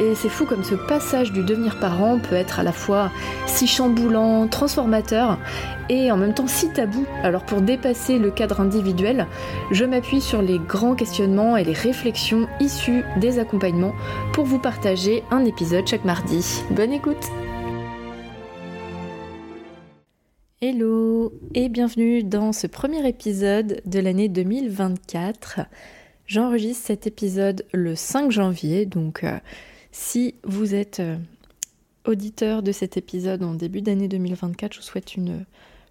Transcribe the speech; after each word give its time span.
Et 0.00 0.14
c'est 0.14 0.30
fou 0.30 0.46
comme 0.46 0.64
ce 0.64 0.74
passage 0.74 1.30
du 1.30 1.42
devenir 1.42 1.78
parent 1.78 2.18
peut 2.18 2.34
être 2.34 2.58
à 2.58 2.62
la 2.62 2.72
fois 2.72 3.10
si 3.46 3.66
chamboulant, 3.66 4.48
transformateur 4.48 5.38
et 5.90 6.10
en 6.10 6.16
même 6.16 6.32
temps 6.32 6.46
si 6.46 6.72
tabou. 6.72 7.04
Alors 7.22 7.44
pour 7.44 7.60
dépasser 7.60 8.18
le 8.18 8.30
cadre 8.30 8.60
individuel, 8.60 9.26
je 9.70 9.84
m'appuie 9.84 10.22
sur 10.22 10.40
les 10.40 10.58
grands 10.58 10.94
questionnements 10.94 11.58
et 11.58 11.64
les 11.64 11.74
réflexions 11.74 12.48
issues 12.60 13.04
des 13.18 13.38
accompagnements 13.38 13.92
pour 14.32 14.46
vous 14.46 14.58
partager 14.58 15.22
un 15.30 15.44
épisode 15.44 15.86
chaque 15.86 16.06
mardi. 16.06 16.62
Bonne 16.70 16.92
écoute 16.92 17.28
Hello 20.62 21.34
et 21.54 21.68
bienvenue 21.68 22.22
dans 22.22 22.52
ce 22.52 22.66
premier 22.66 23.06
épisode 23.06 23.82
de 23.84 24.00
l'année 24.00 24.30
2024. 24.30 25.60
J'enregistre 26.26 26.86
cet 26.86 27.06
épisode 27.06 27.66
le 27.74 27.94
5 27.96 28.30
janvier, 28.30 28.86
donc 28.86 29.24
euh, 29.24 29.36
si 29.92 30.34
vous 30.44 30.74
êtes 30.74 31.00
euh, 31.00 31.16
auditeur 32.04 32.62
de 32.62 32.72
cet 32.72 32.96
épisode 32.96 33.42
en 33.42 33.54
début 33.54 33.82
d'année 33.82 34.08
2024, 34.08 34.72
je 34.74 34.78
vous 34.78 34.84
souhaite 34.84 35.16
une, 35.16 35.44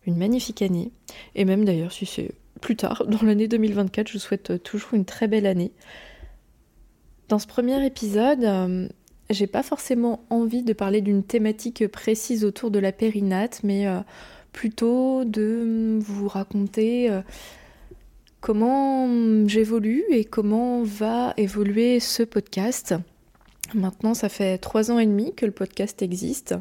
magnifique 0.07 0.63
année. 0.63 0.91
Et 1.35 1.45
même 1.45 1.65
d'ailleurs, 1.65 1.91
si 1.91 2.07
c'est 2.07 2.31
plus 2.61 2.75
tard, 2.75 3.05
dans 3.05 3.21
l'année 3.21 3.47
2024, 3.47 4.07
je 4.07 4.13
vous 4.13 4.19
souhaite 4.19 4.49
euh, 4.49 4.57
toujours 4.57 4.95
une 4.95 5.05
très 5.05 5.27
belle 5.27 5.45
année. 5.45 5.71
Dans 7.27 7.37
ce 7.37 7.45
premier 7.45 7.85
épisode, 7.85 8.43
euh, 8.43 8.87
j'ai 9.29 9.45
pas 9.45 9.61
forcément 9.61 10.23
envie 10.31 10.63
de 10.63 10.73
parler 10.73 11.01
d'une 11.01 11.21
thématique 11.21 11.87
précise 11.87 12.43
autour 12.43 12.71
de 12.71 12.79
la 12.79 12.91
périnate, 12.91 13.61
mais 13.63 13.85
plutôt 14.51 15.23
de 15.25 15.99
vous 16.01 16.27
raconter 16.27 17.11
comment 18.41 19.47
j'évolue 19.47 20.03
et 20.09 20.25
comment 20.25 20.81
va 20.81 21.35
évoluer 21.37 21.99
ce 21.99 22.23
podcast. 22.23 22.95
Maintenant, 23.73 24.13
ça 24.13 24.29
fait 24.29 24.57
trois 24.57 24.91
ans 24.91 24.99
et 24.99 25.05
demi 25.05 25.33
que 25.35 25.45
le 25.45 25.51
podcast 25.51 26.01
existe, 26.01 26.55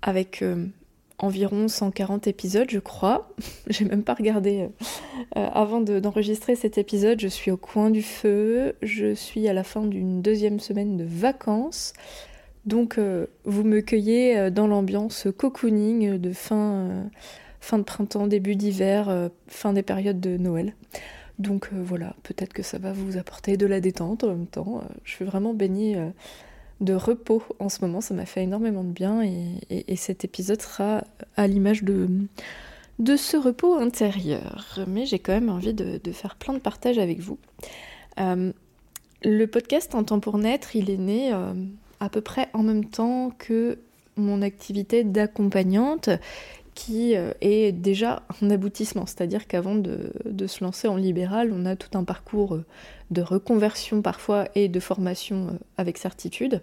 avec 0.00 0.42
euh, 0.42 0.66
environ 1.18 1.68
140 1.68 2.26
épisodes, 2.26 2.68
je 2.70 2.78
crois. 2.78 3.34
J'ai 3.68 3.84
même 3.84 4.02
pas 4.02 4.14
regardé 4.14 4.60
euh, 4.60 4.68
euh, 5.36 5.48
avant 5.52 5.80
d'enregistrer 5.80 6.54
cet 6.54 6.78
épisode. 6.78 7.20
Je 7.20 7.28
suis 7.28 7.50
au 7.50 7.56
coin 7.56 7.90
du 7.90 8.02
feu. 8.02 8.74
Je 8.82 9.14
suis 9.14 9.48
à 9.48 9.52
la 9.52 9.64
fin 9.64 9.82
d'une 9.82 10.22
deuxième 10.22 10.60
semaine 10.60 10.96
de 10.96 11.04
vacances. 11.04 11.94
Donc, 12.64 12.96
vous 13.44 13.64
me 13.64 13.80
cueillez 13.80 14.48
dans 14.52 14.68
l'ambiance 14.68 15.26
cocooning 15.36 16.16
de 16.16 16.32
fin, 16.32 17.10
fin 17.58 17.78
de 17.78 17.82
printemps, 17.82 18.28
début 18.28 18.54
d'hiver, 18.54 19.30
fin 19.48 19.72
des 19.72 19.82
périodes 19.82 20.20
de 20.20 20.36
Noël. 20.36 20.72
Donc 21.38 21.68
euh, 21.72 21.82
voilà, 21.82 22.14
peut-être 22.22 22.52
que 22.52 22.62
ça 22.62 22.78
va 22.78 22.92
vous 22.92 23.16
apporter 23.16 23.56
de 23.56 23.66
la 23.66 23.80
détente 23.80 24.24
en 24.24 24.28
même 24.28 24.46
temps. 24.46 24.78
Euh, 24.78 24.94
je 25.04 25.12
suis 25.12 25.24
vraiment 25.24 25.54
baignée 25.54 25.96
euh, 25.96 26.08
de 26.80 26.94
repos 26.94 27.42
en 27.58 27.68
ce 27.68 27.80
moment, 27.82 28.00
ça 28.00 28.14
m'a 28.14 28.26
fait 28.26 28.42
énormément 28.42 28.84
de 28.84 28.90
bien 28.90 29.22
et, 29.22 29.96
cet 29.96 30.24
épisode 30.24 30.60
sera 30.60 31.04
à 31.36 31.46
l'image 31.46 31.84
de, 31.84 32.08
de 32.98 33.16
ce 33.16 33.36
repos 33.36 33.76
intérieur. 33.76 34.80
Mais 34.88 35.06
j'ai 35.06 35.20
quand 35.20 35.32
même 35.32 35.48
envie 35.48 35.74
de, 35.74 36.12
faire 36.12 36.34
plein 36.34 36.54
de 36.54 36.58
partages 36.58 36.98
avec 36.98 37.20
vous. 37.20 37.38
le 38.18 39.46
podcast 39.46 39.94
En 39.94 40.02
temps 40.02 40.18
pour 40.18 40.38
naître, 40.38 40.74
il 40.74 40.90
est 40.90 40.96
né 40.96 41.32
à 42.00 42.08
peu 42.08 42.20
près 42.20 42.48
en 42.52 42.64
même 42.64 42.84
temps 42.86 43.30
que 43.38 43.78
mon 44.16 44.42
activité 44.42 45.04
d'accompagnante 45.04 46.10
qui 46.74 47.16
euh, 47.16 47.32
est 47.40 47.72
déjà 47.72 48.22
un 48.40 48.50
aboutissement. 48.50 49.06
C'est-à-dire 49.06 49.46
qu'avant 49.46 49.74
de, 49.74 50.12
se 50.46 50.64
lancer 50.64 50.88
en 50.88 50.96
libéral, 50.96 51.52
on 51.52 51.66
a 51.66 51.76
tout 51.76 51.96
un 51.96 52.04
parcours 52.04 52.54
euh, 52.54 52.64
de 53.10 53.22
reconversion 53.22 54.02
parfois 54.02 54.48
et 54.54 54.68
de 54.68 54.80
formation 54.80 55.48
euh, 55.48 55.58
avec 55.76 55.98
certitude. 55.98 56.62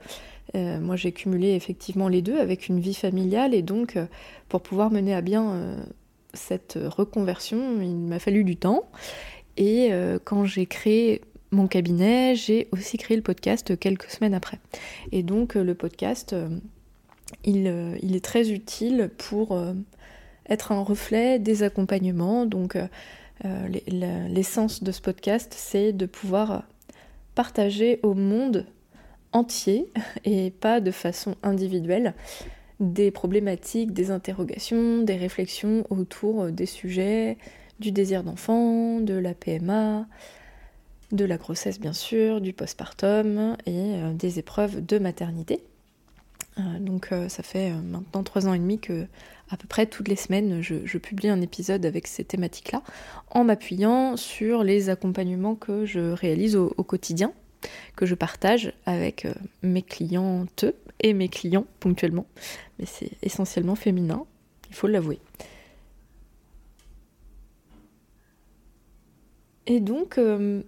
moi, 0.56 0.96
j'ai 0.96 1.12
cumulé 1.12 1.54
effectivement 1.54 2.08
les 2.08 2.24
deux 2.24 2.40
avec 2.40 2.70
une 2.70 2.80
vie 2.80 2.96
familiale 2.96 3.54
et 3.54 3.62
donc 3.62 4.00
pour 4.48 4.62
pouvoir 4.62 4.90
mener 4.90 5.14
à 5.14 5.22
bien 5.22 5.78
cette 6.34 6.80
reconversion, 6.82 7.80
il 7.82 7.96
m'a 7.96 8.18
fallu 8.18 8.44
du 8.44 8.56
temps. 8.56 8.90
Et 9.58 9.92
quand 10.24 10.46
j'ai 10.46 10.66
créé 10.66 11.22
mon 11.52 11.68
cabinet, 11.68 12.36
j'ai 12.36 12.68
aussi 12.72 12.98
créé 12.98 13.16
le 13.16 13.22
podcast 13.22 13.78
quelques 13.78 14.10
semaines 14.10 14.34
après. 14.34 14.60
Et 15.12 15.22
donc 15.22 15.54
le 15.54 15.76
podcast, 15.76 16.36
il, 17.44 17.72
il, 18.02 18.16
est 18.16 18.26
très 18.26 18.50
utile 18.50 19.12
pour 19.20 19.56
être 20.50 20.72
un 20.72 20.82
reflet 20.82 21.40
des 21.40 21.64
accompagnements. 21.64 22.46
Donc 22.46 22.76
euh, 22.76 22.88
euh, 23.46 23.68
l'essence 24.28 24.84
de 24.84 24.92
ce 24.92 25.02
podcast, 25.02 25.54
c'est 25.56 25.94
de 25.94 26.06
pouvoir 26.06 26.64
partager 27.36 28.00
au 28.04 28.14
monde 28.14 28.66
entier 29.32 29.92
et 30.26 30.52
pas 30.52 30.82
de 30.82 30.92
façon 30.92 31.36
individuelle 31.44 32.14
des 32.80 33.12
problématiques, 33.12 33.92
des 33.92 34.10
interrogations, 34.10 35.02
des 35.02 35.18
réflexions 35.18 35.86
autour 35.90 36.46
des 36.46 36.66
sujets 36.66 37.38
du 37.80 37.92
désir 37.92 38.24
d'enfant, 38.24 39.02
de 39.02 39.14
la 39.14 39.34
PMA, 39.34 40.08
de 41.12 41.26
la 41.26 41.38
grossesse 41.38 41.80
bien 41.80 41.94
sûr, 41.94 42.40
du 42.40 42.54
postpartum 42.54 43.58
et 43.66 43.96
euh, 43.96 44.14
des 44.14 44.40
épreuves 44.40 44.86
de 44.86 44.98
maternité. 44.98 45.62
donc 46.80 47.14
ça 47.30 47.44
fait 47.44 47.72
maintenant 47.72 48.24
trois 48.24 48.48
ans 48.48 48.54
et 48.54 48.60
demi 48.60 48.80
que 48.80 49.08
à 49.50 49.58
peu 49.58 49.68
près 49.68 49.88
toutes 49.88 50.08
les 50.08 50.16
semaines, 50.16 50.62
je, 50.62 50.98
publie 50.98 51.30
un 51.30 51.42
épisode 51.42 51.86
avec 51.86 52.08
ces 52.08 52.24
thématiques-là, 52.24 52.84
en 53.32 53.44
m'appuyant 53.44 54.16
sur 54.16 54.64
les 54.64 54.90
accompagnements 54.90 55.56
que 55.56 55.86
je 55.86 56.12
réalise 56.12 56.56
au, 56.56 56.70
quotidien, 56.84 57.34
que 57.96 58.06
je 58.06 58.16
partage 58.16 58.74
avec 58.86 59.26
euh, 59.26 59.34
mes 59.64 59.82
clientes 59.82 60.66
et 61.02 61.14
mes 61.14 61.30
clients 61.30 61.66
ponctuellement, 61.80 62.28
mais 62.78 62.86
c'est 62.86 63.12
essentiellement 63.24 63.76
féminin, 63.76 64.26
il 64.70 64.76
faut 64.76 64.88
l'avouer. 64.88 65.20
Et 69.66 69.80
donc, 69.80 70.18
euh, 70.18 70.62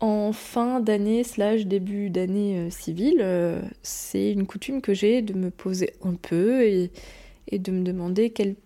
en 0.00 0.32
fin 0.32 0.80
d'année 0.80 1.24
slash 1.24 1.66
début 1.66 2.10
d'année 2.10 2.58
euh, 2.58 2.70
civile, 2.70 3.24
c'est 3.82 4.32
une 4.32 4.46
coutume 4.46 4.82
que 4.82 4.92
j'ai 4.92 5.22
de 5.22 5.32
me 5.32 5.50
poser 5.50 5.94
un 6.02 6.14
peu 6.14 6.64
et, 6.64 6.90
et 7.50 7.58
de 7.58 7.72
me 7.72 7.82
demander 7.82 8.30
quelle 8.30 8.56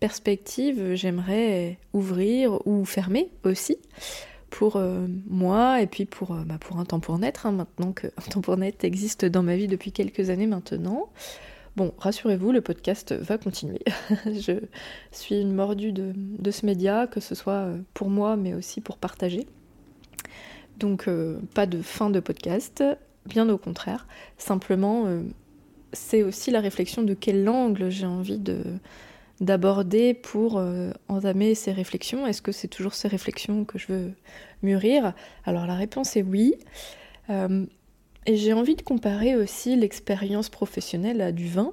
perspective 0.00 0.94
j'aimerais 0.94 1.78
ouvrir 1.92 2.66
ou 2.66 2.84
fermer 2.84 3.30
aussi 3.44 3.78
pour 4.54 4.76
euh, 4.76 5.06
moi 5.26 5.80
et 5.82 5.86
puis 5.88 6.04
pour, 6.04 6.32
euh, 6.32 6.44
bah, 6.46 6.58
pour 6.60 6.78
un 6.78 6.84
temps 6.84 7.00
pour 7.00 7.18
naître, 7.18 7.46
hein, 7.46 7.50
maintenant 7.50 7.92
qu'un 7.92 8.10
temps 8.30 8.40
pour 8.40 8.56
naître 8.56 8.84
existe 8.84 9.24
dans 9.24 9.42
ma 9.42 9.56
vie 9.56 9.66
depuis 9.66 9.90
quelques 9.90 10.30
années 10.30 10.46
maintenant. 10.46 11.08
Bon, 11.74 11.92
rassurez-vous, 11.98 12.52
le 12.52 12.60
podcast 12.60 13.12
va 13.12 13.36
continuer. 13.36 13.80
je 14.26 14.60
suis 15.10 15.40
une 15.40 15.52
mordue 15.52 15.90
de, 15.90 16.12
de, 16.14 16.50
ce 16.52 16.66
média, 16.66 17.08
que 17.08 17.18
ce 17.18 17.34
soit 17.34 17.52
euh, 17.52 17.78
pour 17.94 18.10
moi 18.10 18.36
mais 18.36 18.54
aussi 18.54 18.80
pour 18.80 18.96
partager. 18.96 19.46
Donc 20.78 21.08
pas 21.54 21.66
de 21.66 21.80
fin 21.82 22.10
de 22.10 22.18
podcast, 22.18 22.82
bien 23.26 23.48
au 23.48 23.58
contraire. 23.58 24.08
Simplement, 24.38 25.06
c'est 25.94 26.22
aussi 26.22 26.50
la 26.50 26.60
réflexion 26.60 27.02
de 27.02 27.14
quel 27.14 27.48
angle 27.48 27.90
j'ai 27.90 28.06
envie 28.06 28.38
de 28.38 28.62
d'aborder 29.40 30.14
pour 30.14 30.58
euh, 30.58 30.92
entamer 31.08 31.54
ces 31.54 31.72
réflexions. 31.72 32.26
Est-ce 32.26 32.40
que 32.40 32.52
c'est 32.52 32.68
toujours 32.68 32.94
ces 32.94 33.08
réflexions 33.08 33.64
que 33.64 33.78
je 33.78 33.88
veux 33.88 34.12
mûrir? 34.62 35.12
Alors 35.44 35.66
la 35.66 35.74
réponse 35.74 36.16
est 36.16 36.22
oui. 36.22 36.54
Euh, 37.30 37.66
et 38.26 38.36
j'ai 38.36 38.52
envie 38.52 38.76
de 38.76 38.82
comparer 38.82 39.36
aussi 39.36 39.76
l'expérience 39.76 40.48
professionnelle 40.48 41.20
à 41.20 41.32
du 41.32 41.48
vin. 41.48 41.72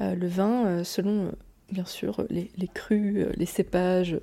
Euh, 0.00 0.14
le 0.14 0.26
vin, 0.26 0.82
selon 0.84 1.32
bien 1.70 1.84
sûr 1.84 2.24
les, 2.30 2.50
les 2.56 2.68
crus, 2.68 3.26
les 3.36 3.46
cépages 3.46 4.18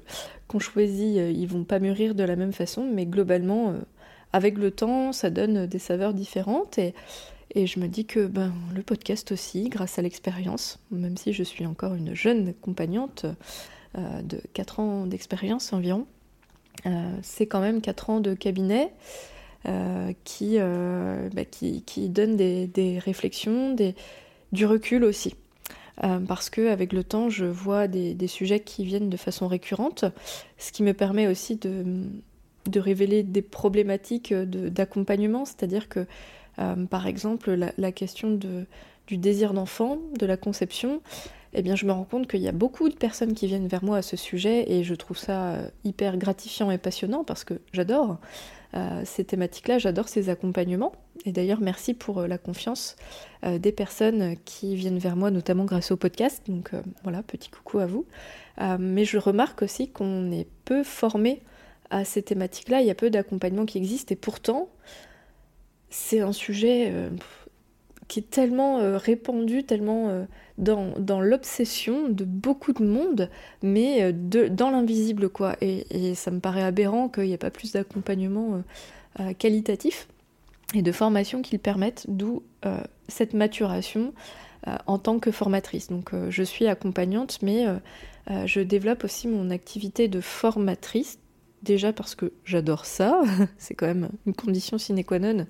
qu'on 0.47 0.59
choisit, 0.59 1.15
ils 1.15 1.47
vont 1.47 1.63
pas 1.63 1.79
mûrir 1.79 2.13
de 2.13 2.23
la 2.23 2.35
même 2.35 2.53
façon, 2.53 2.87
mais 2.91 3.05
globalement, 3.05 3.73
avec 4.33 4.57
le 4.57 4.71
temps, 4.71 5.11
ça 5.11 5.29
donne 5.29 5.65
des 5.65 5.79
saveurs 5.79 6.13
différentes. 6.13 6.77
Et 7.55 7.67
je 7.67 7.79
me 7.79 7.87
dis 7.87 8.05
que 8.05 8.27
ben, 8.27 8.53
le 8.73 8.83
podcast 8.83 9.31
aussi, 9.31 9.69
grâce 9.69 9.97
à 9.97 10.01
l'expérience, 10.01 10.77
même 10.91 11.15
si 11.15 11.31
je 11.31 11.41
suis 11.41 11.65
encore 11.65 11.93
une 11.93 12.13
jeune 12.13 12.49
accompagnante 12.49 13.25
euh, 13.97 14.21
de 14.21 14.41
4 14.53 14.79
ans 14.81 15.05
d'expérience 15.05 15.71
environ, 15.71 16.05
euh, 16.85 17.15
c'est 17.21 17.47
quand 17.47 17.61
même 17.61 17.79
4 17.79 18.09
ans 18.09 18.19
de 18.19 18.33
cabinet 18.33 18.91
euh, 19.67 20.11
qui, 20.25 20.57
bah, 20.57 21.45
qui, 21.45 21.81
qui, 21.83 22.09
donne 22.09 22.35
des, 22.35 22.67
des 22.67 22.99
réflexions, 22.99 23.73
des, 23.73 23.95
du 24.51 24.65
recul 24.65 25.05
aussi. 25.05 25.33
parce 26.27 26.49
que 26.49 26.69
avec 26.69 26.91
le 26.91 27.05
temps, 27.05 27.29
je 27.29 27.45
vois 27.45 27.87
des, 27.87 28.27
sujets 28.27 28.59
qui 28.59 28.83
viennent 28.83 29.09
de 29.09 29.17
façon 29.17 29.47
récurrente, 29.47 30.03
ce 30.57 30.73
qui 30.73 30.83
me 30.83 30.93
permet 30.93 31.27
aussi 31.27 31.55
de, 31.55 32.03
de 32.69 32.79
révéler 32.81 33.23
des 33.23 33.41
problématiques 33.41 34.33
d'accompagnement, 34.33 35.45
c'est-à-dire 35.45 35.87
que, 35.87 36.05
par 36.89 37.07
exemple, 37.07 37.51
la, 37.77 37.91
question 37.91 38.39
du 39.07 39.17
désir 39.17 39.53
d'enfant, 39.53 39.99
de 40.17 40.25
la 40.25 40.37
conception, 40.37 41.01
eh 41.57 41.61
bien, 41.61 41.75
je 41.75 41.85
me 41.85 41.93
rends 41.93 42.03
compte 42.03 42.27
qu'il 42.27 42.41
y 42.41 42.49
a 42.49 42.51
beaucoup 42.51 42.89
de 42.89 42.95
personnes 42.95 43.33
qui 43.33 43.47
viennent 43.47 43.67
vers 43.67 43.83
moi 43.83 43.97
à 43.97 44.01
ce 44.01 44.17
sujet 44.17 44.69
et 44.69 44.83
je 44.83 44.93
trouve 44.93 45.17
ça 45.17 45.53
euh, 45.53 45.67
hyper 45.85 46.17
gratifiant 46.17 46.69
et 46.69 46.77
passionnant 46.77 47.23
parce 47.23 47.45
que 47.45 47.61
j'adore 47.71 48.17
euh, 48.73 49.01
ces 49.05 49.23
thématiques-là, 49.23 49.77
j'adore 49.77 50.09
ces 50.09 50.27
accompagnements. 50.27 50.91
Et 51.25 51.31
d'ailleurs, 51.31 51.61
merci 51.61 51.93
pour 51.93 52.19
euh, 52.19 52.27
la 52.27 52.37
confiance 52.37 52.97
des 53.45 53.71
personnes 53.71 54.35
qui 54.43 54.75
viennent 54.75 54.97
vers 54.97 55.15
moi, 55.15 55.29
notamment 55.29 55.65
grâce 55.65 55.91
au 55.91 55.97
podcast. 55.97 56.41
Donc 56.47 56.71
voilà, 57.03 57.21
petit 57.21 57.51
coucou 57.51 57.77
à 57.77 57.85
vous. 57.85 58.07
mais 58.79 59.05
je 59.05 59.19
remarque 59.19 59.61
aussi 59.61 59.87
qu'on 59.91 60.31
est 60.31 60.47
peu 60.65 60.81
formé 60.83 61.43
à 61.91 62.05
ces 62.05 62.23
thématiques-là, 62.23 62.81
il 62.81 62.87
y 62.87 62.89
a 62.89 62.95
peu 62.95 63.11
d'accompagnements 63.11 63.67
qui 63.67 63.77
existent 63.77 64.11
et 64.11 64.15
pourtant, 64.15 64.67
c'est 65.95 66.19
un 66.19 66.33
sujet 66.33 66.91
qui 68.07 68.19
est 68.19 68.29
tellement 68.29 68.79
euh, 68.79 68.97
répandu, 68.97 69.63
tellement 69.63 70.09
euh, 70.09 70.25
dans, 70.57 71.19
l'obsession 71.19 72.09
de 72.09 72.23
beaucoup 72.23 72.73
de 72.73 72.83
monde, 72.83 73.29
mais 73.63 74.03
euh, 74.03 74.49
dans 74.49 74.69
l'invisible, 74.69 75.29
quoi. 75.29 75.55
Et, 75.61 75.85
et, 75.89 76.15
ça 76.15 76.31
me 76.31 76.39
paraît 76.39 76.63
aberrant 76.63 77.09
qu'il 77.09 77.23
n'y 77.23 77.33
ait 77.33 77.37
pas 77.37 77.51
plus 77.51 77.73
d'accompagnement 77.73 78.61
qualitatif 79.39 80.07
et 80.73 80.81
de 80.81 80.91
formation 80.91 81.41
qui 81.41 81.55
le 81.55 81.61
permettent, 81.61 82.05
d'où 82.09 82.43
cette 83.07 83.33
maturation 83.33 84.13
en 84.87 84.99
tant 84.99 85.19
que 85.19 85.31
formatrice. 85.31 85.87
Donc 85.87 86.11
je 86.29 86.43
suis 86.43 86.67
accompagnante, 86.67 87.39
mais 87.41 87.65
je 88.45 88.59
développe 88.59 89.05
aussi 89.05 89.29
mon 89.29 89.51
activité 89.51 90.09
de 90.09 90.19
formatrice 90.19 91.17
Déjà 91.65 91.91
parce 91.93 92.13
que 92.13 92.31
j'adore 92.45 92.85
ça, 92.85 93.23
c'est 93.57 93.73
quand 93.73 93.87
même 93.87 94.09
une 94.27 94.35
condition 94.35 94.77
sine 94.77 95.03
qua 95.03 95.17
non 95.17 95.47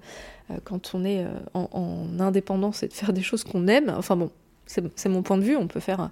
euh, 0.49 0.57
quand 0.63 0.95
on 0.95 1.03
est 1.03 1.25
euh, 1.25 1.29
en, 1.53 2.19
indépendance 2.19 2.83
et 2.83 2.87
de 2.87 2.93
faire 2.93 3.11
des 3.11 3.21
choses 3.21 3.43
qu'on 3.43 3.67
aime. 3.67 3.93
Enfin 3.97 4.15
bon, 4.15 4.31
c'est 4.65 5.09
mon 5.09 5.23
point 5.23 5.37
de 5.37 5.43
vue, 5.43 5.57
on 5.57 5.67
peut 5.67 5.81
faire 5.81 6.09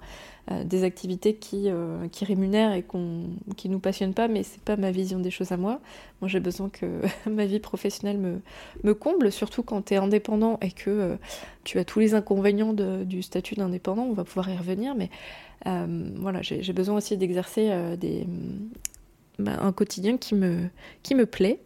euh, 0.51 0.63
des 0.65 0.83
activités 0.83 1.35
qui, 1.35 1.69
qui 2.11 2.25
rémunèrent 2.25 2.73
et 2.73 2.85
qui 3.55 3.69
nous 3.69 3.79
passionnent 3.79 4.13
pas, 4.13 4.27
mais 4.27 4.43
c'est 4.43 4.61
pas 4.61 4.75
ma 4.75 4.91
vision 4.91 5.19
des 5.19 5.31
choses 5.31 5.53
à 5.53 5.57
moi. 5.57 5.79
Moi 6.19 6.27
j'ai 6.27 6.41
besoin 6.41 6.67
que 6.67 7.01
ma 7.29 7.45
vie 7.45 7.61
professionnelle 7.61 8.17
me, 8.17 8.41
me 8.83 8.93
comble, 8.93 9.31
surtout 9.31 9.63
quand 9.63 9.83
tu 9.83 9.93
es 9.93 9.97
indépendant 9.97 10.59
et 10.61 10.71
que 10.71 11.17
tu 11.63 11.79
as 11.79 11.85
tous 11.85 11.99
les 11.99 12.13
inconvénients 12.13 12.73
du 12.73 13.23
statut 13.23 13.55
d'indépendant, 13.55 14.03
on 14.03 14.13
va 14.13 14.25
pouvoir 14.25 14.49
y 14.49 14.57
revenir, 14.57 14.95
mais 14.95 15.09
voilà, 15.65 16.41
j'ai 16.41 16.73
besoin 16.73 16.97
aussi 16.97 17.15
d'exercer 17.15 17.95
des, 17.97 18.27
bah, 19.39 19.57
un 19.61 19.71
quotidien 19.71 20.17
qui 20.17 20.35
me, 20.35 21.25
plaît, 21.25 21.59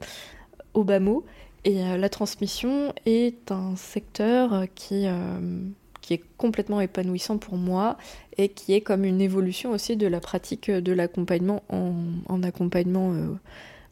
au 0.73 0.83
bas 0.83 0.99
mot. 0.99 1.25
Et 1.65 1.83
euh, 1.83 1.97
la 1.97 2.09
transmission 2.09 2.93
est 3.05 3.51
un 3.51 3.75
secteur 3.75 4.65
qui, 4.73 5.07
euh, 5.07 5.59
qui 6.01 6.13
est 6.13 6.23
complètement 6.37 6.79
épanouissant 6.79 7.37
pour 7.37 7.57
moi 7.57 7.97
et 8.37 8.49
qui 8.49 8.73
est 8.73 8.81
comme 8.81 9.03
une 9.03 9.19
évolution 9.19 9.71
aussi 9.71 9.97
de 9.97 10.07
la 10.07 10.19
pratique 10.19 10.71
de 10.71 10.91
l'accompagnement 10.93 11.63
en, 11.69 12.43
accompagnement 12.43 13.13
euh, 13.13 13.35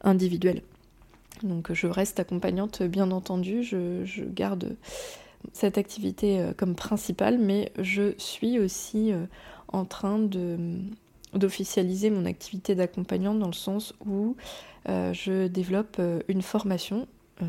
individuel. 0.02 0.62
Donc 1.42 1.72
je 1.74 1.86
reste 1.86 2.18
accompagnante, 2.18 2.82
bien 2.82 3.10
entendu, 3.10 3.62
je, 3.62 4.04
je 4.06 4.24
garde 4.24 4.76
cette 5.52 5.76
activité 5.76 6.42
comme 6.56 6.74
principale, 6.74 7.38
mais 7.38 7.70
je 7.78 8.14
suis 8.16 8.58
aussi 8.58 9.12
en 9.68 9.84
train 9.84 10.18
de 10.18 10.56
d'officialiser 11.38 12.10
mon 12.10 12.24
activité 12.24 12.74
d'accompagnante 12.74 13.38
dans 13.38 13.46
le 13.46 13.52
sens 13.52 13.94
où 14.06 14.36
euh, 14.88 15.12
je 15.12 15.48
développe 15.48 15.96
euh, 15.98 16.20
une 16.28 16.42
formation 16.42 17.06
euh, 17.42 17.46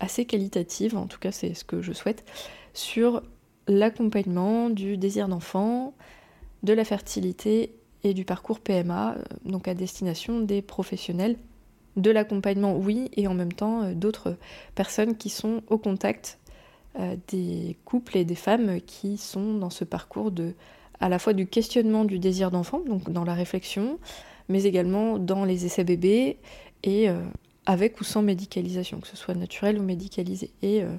assez 0.00 0.24
qualitative, 0.24 0.96
en 0.96 1.06
tout 1.06 1.18
cas 1.18 1.32
c'est 1.32 1.54
ce 1.54 1.64
que 1.64 1.82
je 1.82 1.92
souhaite, 1.92 2.24
sur 2.72 3.22
l'accompagnement 3.68 4.70
du 4.70 4.96
désir 4.96 5.28
d'enfant, 5.28 5.94
de 6.62 6.72
la 6.72 6.84
fertilité 6.84 7.74
et 8.02 8.14
du 8.14 8.24
parcours 8.24 8.60
PMA, 8.60 9.16
donc 9.44 9.68
à 9.68 9.74
destination 9.74 10.40
des 10.40 10.62
professionnels 10.62 11.36
de 11.96 12.10
l'accompagnement, 12.10 12.76
oui, 12.76 13.10
et 13.16 13.28
en 13.28 13.34
même 13.34 13.52
temps 13.52 13.92
d'autres 13.92 14.36
personnes 14.74 15.16
qui 15.16 15.30
sont 15.30 15.62
au 15.68 15.78
contact 15.78 16.38
des 17.28 17.76
couples 17.84 18.16
et 18.18 18.24
des 18.24 18.34
femmes 18.34 18.80
qui 18.80 19.16
sont 19.16 19.54
dans 19.54 19.70
ce 19.70 19.84
parcours 19.84 20.30
de 20.30 20.54
à 21.04 21.10
la 21.10 21.18
fois 21.18 21.34
du 21.34 21.46
questionnement 21.46 22.06
du 22.06 22.18
désir 22.18 22.50
d'enfant, 22.50 22.80
donc 22.80 23.10
dans 23.10 23.24
la 23.24 23.34
réflexion, 23.34 23.98
mais 24.48 24.62
également 24.62 25.18
dans 25.18 25.44
les 25.44 25.66
essais 25.66 25.84
bébés 25.84 26.38
et 26.82 27.10
euh, 27.10 27.20
avec 27.66 28.00
ou 28.00 28.04
sans 28.04 28.22
médicalisation, 28.22 29.00
que 29.00 29.08
ce 29.08 29.14
soit 29.14 29.34
naturel 29.34 29.78
ou 29.78 29.82
médicalisé. 29.82 30.50
Et 30.62 30.82
euh, 30.82 30.96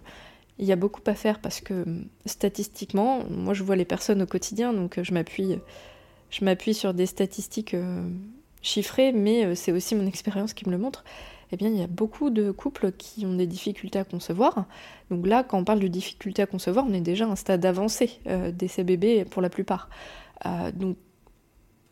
il 0.59 0.65
y 0.67 0.71
a 0.71 0.75
beaucoup 0.75 1.01
à 1.07 1.15
faire 1.15 1.39
parce 1.39 1.59
que 1.59 1.83
statistiquement, 2.27 3.23
moi 3.31 3.55
je 3.55 3.63
vois 3.63 3.75
les 3.75 3.83
personnes 3.83 4.21
au 4.21 4.27
quotidien, 4.27 4.73
donc 4.73 4.99
je 5.01 5.11
m'appuie, 5.11 5.57
je 6.29 6.45
m'appuie 6.45 6.75
sur 6.75 6.93
des 6.93 7.07
statistiques 7.07 7.73
euh, 7.73 8.07
chiffrées, 8.61 9.11
mais 9.11 9.55
c'est 9.55 9.71
aussi 9.71 9.95
mon 9.95 10.05
expérience 10.05 10.53
qui 10.53 10.67
me 10.67 10.71
le 10.71 10.77
montre 10.77 11.03
eh 11.51 11.57
bien, 11.57 11.69
il 11.69 11.77
y 11.77 11.83
a 11.83 11.87
beaucoup 11.87 12.29
de 12.29 12.51
couples 12.51 12.91
qui 12.91 13.25
ont 13.25 13.33
des 13.33 13.47
difficultés 13.47 13.99
à 13.99 14.03
concevoir. 14.03 14.65
Donc 15.11 15.27
là, 15.27 15.43
quand 15.43 15.57
on 15.59 15.63
parle 15.63 15.79
de 15.79 15.87
difficultés 15.87 16.41
à 16.41 16.45
concevoir, 16.45 16.85
on 16.87 16.93
est 16.93 17.01
déjà 17.01 17.25
à 17.25 17.29
un 17.29 17.35
stade 17.35 17.65
avancé 17.65 18.19
euh, 18.27 18.51
d'essai 18.51 18.83
bébé 18.83 19.25
pour 19.25 19.41
la 19.41 19.49
plupart. 19.49 19.89
Euh, 20.45 20.71
donc 20.71 20.97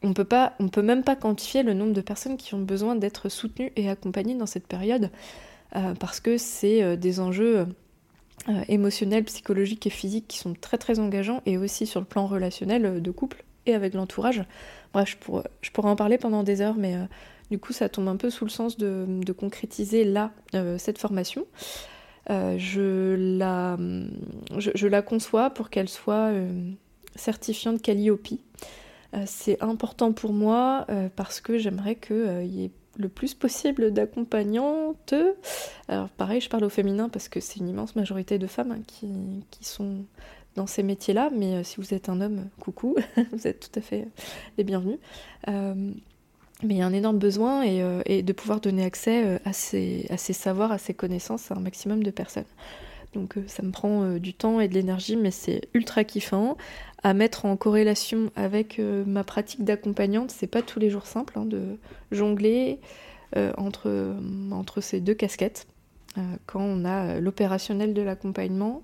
on 0.02 0.14
peut 0.14 0.26
pas, 0.26 0.54
on 0.60 0.68
peut 0.68 0.82
même 0.82 1.04
pas 1.04 1.16
quantifier 1.16 1.64
le 1.64 1.74
nombre 1.74 1.94
de 1.94 2.02
personnes 2.02 2.36
qui 2.36 2.54
ont 2.56 2.62
besoin 2.62 2.96
d'être 2.96 3.30
soutenues 3.30 3.72
et 3.76 3.90
accompagnées 3.90 4.36
dans 4.36 4.46
cette 4.46 4.68
période, 4.68 5.12
euh, 5.76 5.94
parce 5.96 6.20
que 6.20 6.38
c'est 6.38 6.98
des 6.98 7.20
enjeux 7.20 7.68
émotionnels, 8.68 9.24
psychologiques 9.24 9.88
et 9.88 9.90
physiques 9.90 10.28
qui 10.28 10.40
sont 10.40 10.54
très 10.60 10.78
très 10.78 11.00
engageants, 11.00 11.42
et 11.46 11.58
aussi 11.58 11.86
sur 11.86 12.02
le 12.02 12.06
plan 12.06 12.28
relationnel 12.28 13.02
de 13.02 13.12
couple 13.12 13.46
et 13.66 13.74
avec 13.74 13.94
l'entourage. 13.94 14.44
Bref, 14.92 15.18
je 15.62 15.72
pourrais 15.72 15.90
en 15.90 15.96
parler 15.96 16.18
pendant 16.18 16.44
des 16.44 16.60
heures, 16.60 16.76
mais 16.76 16.98
du 17.54 17.60
coup, 17.60 17.72
ça 17.72 17.88
tombe 17.88 18.08
un 18.08 18.16
peu 18.16 18.32
sous 18.32 18.46
le 18.46 18.50
sens 18.50 18.78
de, 18.78 19.32
concrétiser 19.32 20.06
là 20.06 20.32
euh, 20.56 20.80
cette 20.80 20.98
formation. 20.98 21.46
Euh, 22.32 22.58
je, 22.58 23.38
la, 24.88 25.02
conçois 25.04 25.52
pour 25.52 25.70
qu'elle 25.70 25.88
soit 25.88 26.32
euh, 26.32 26.72
certifiante 27.16 27.80
Calliope. 27.80 28.40
c'est 29.28 29.62
important 29.62 30.14
pour 30.14 30.34
moi 30.34 30.88
parce 31.16 31.42
que 31.42 31.60
j'aimerais 31.60 31.94
qu'il 31.94 32.48
y 32.48 32.66
ait 32.66 32.72
le 32.98 33.08
plus 33.08 33.36
possible 33.36 33.94
d'accompagnantes. 33.94 35.14
Alors 35.88 36.10
pareil, 36.10 36.42
je 36.42 36.50
parle 36.50 36.64
au 36.64 36.70
féminin 36.70 37.08
parce 37.08 37.30
que 37.30 37.40
c'est 37.40 37.60
une 37.60 37.70
immense 37.70 37.96
majorité 37.96 38.40
de 38.40 38.48
femmes 38.48 38.72
hein, 38.72 38.82
qui, 38.88 39.14
qui, 39.52 39.64
sont 39.64 40.06
dans 40.56 40.66
ces 40.66 40.82
métiers-là, 40.82 41.30
mais 41.32 41.64
si 41.64 41.76
vous 41.78 41.94
êtes 41.94 42.10
un 42.10 42.20
homme, 42.20 42.50
coucou, 42.60 42.96
vous 43.32 43.46
êtes 43.46 43.72
tout 43.72 43.80
à 43.80 43.82
fait 43.84 44.08
les 44.58 44.64
bienvenus. 44.64 44.98
Mais 46.64 46.76
il 46.76 46.78
y 46.78 46.82
a 46.82 46.88
un 46.88 46.94
énorme 46.94 47.20
besoin 47.20 47.64
et, 47.64 47.82
euh, 47.82 48.02
de 48.22 48.34
pouvoir 48.34 48.62
donner 48.62 48.86
accès 48.86 49.24
euh, 49.26 49.38
à, 49.46 49.54
ces, 49.54 50.08
savoirs, 50.18 50.72
à 50.72 50.78
ces 50.78 50.94
connaissances 50.94 51.52
à 51.52 51.56
un 51.56 51.60
maximum 51.60 52.04
de 52.04 52.12
personnes. 52.12 52.46
Donc 53.14 53.38
euh, 53.38 53.44
ça 53.48 53.64
me 53.64 53.72
prend 53.72 54.14
du 54.14 54.34
temps 54.34 54.60
et 54.60 54.68
de 54.68 54.74
l'énergie, 54.74 55.18
mais 55.18 55.32
c'est 55.32 55.68
ultra 55.74 56.04
kiffant. 56.04 56.58
À 57.04 57.14
mettre 57.14 57.46
en 57.46 57.58
corrélation 57.58 58.32
avec 58.38 58.80
ma 58.80 59.26
pratique 59.26 59.66
d'accompagnante, 59.66 60.32
c'est 60.32 60.48
pas 60.48 60.62
tous 60.62 60.80
les 60.80 60.90
jours 60.90 61.06
simple 61.06 61.38
hein, 61.38 61.46
de 61.46 61.78
jongler 62.14 62.80
entre, 63.58 64.16
entre 64.52 64.80
ces 64.80 65.02
deux 65.02 65.14
casquettes. 65.14 65.68
quand 66.46 66.62
on 66.62 66.86
a 66.86 67.20
l'opérationnel 67.20 67.94
de 67.94 68.02
l'accompagnement, 68.02 68.84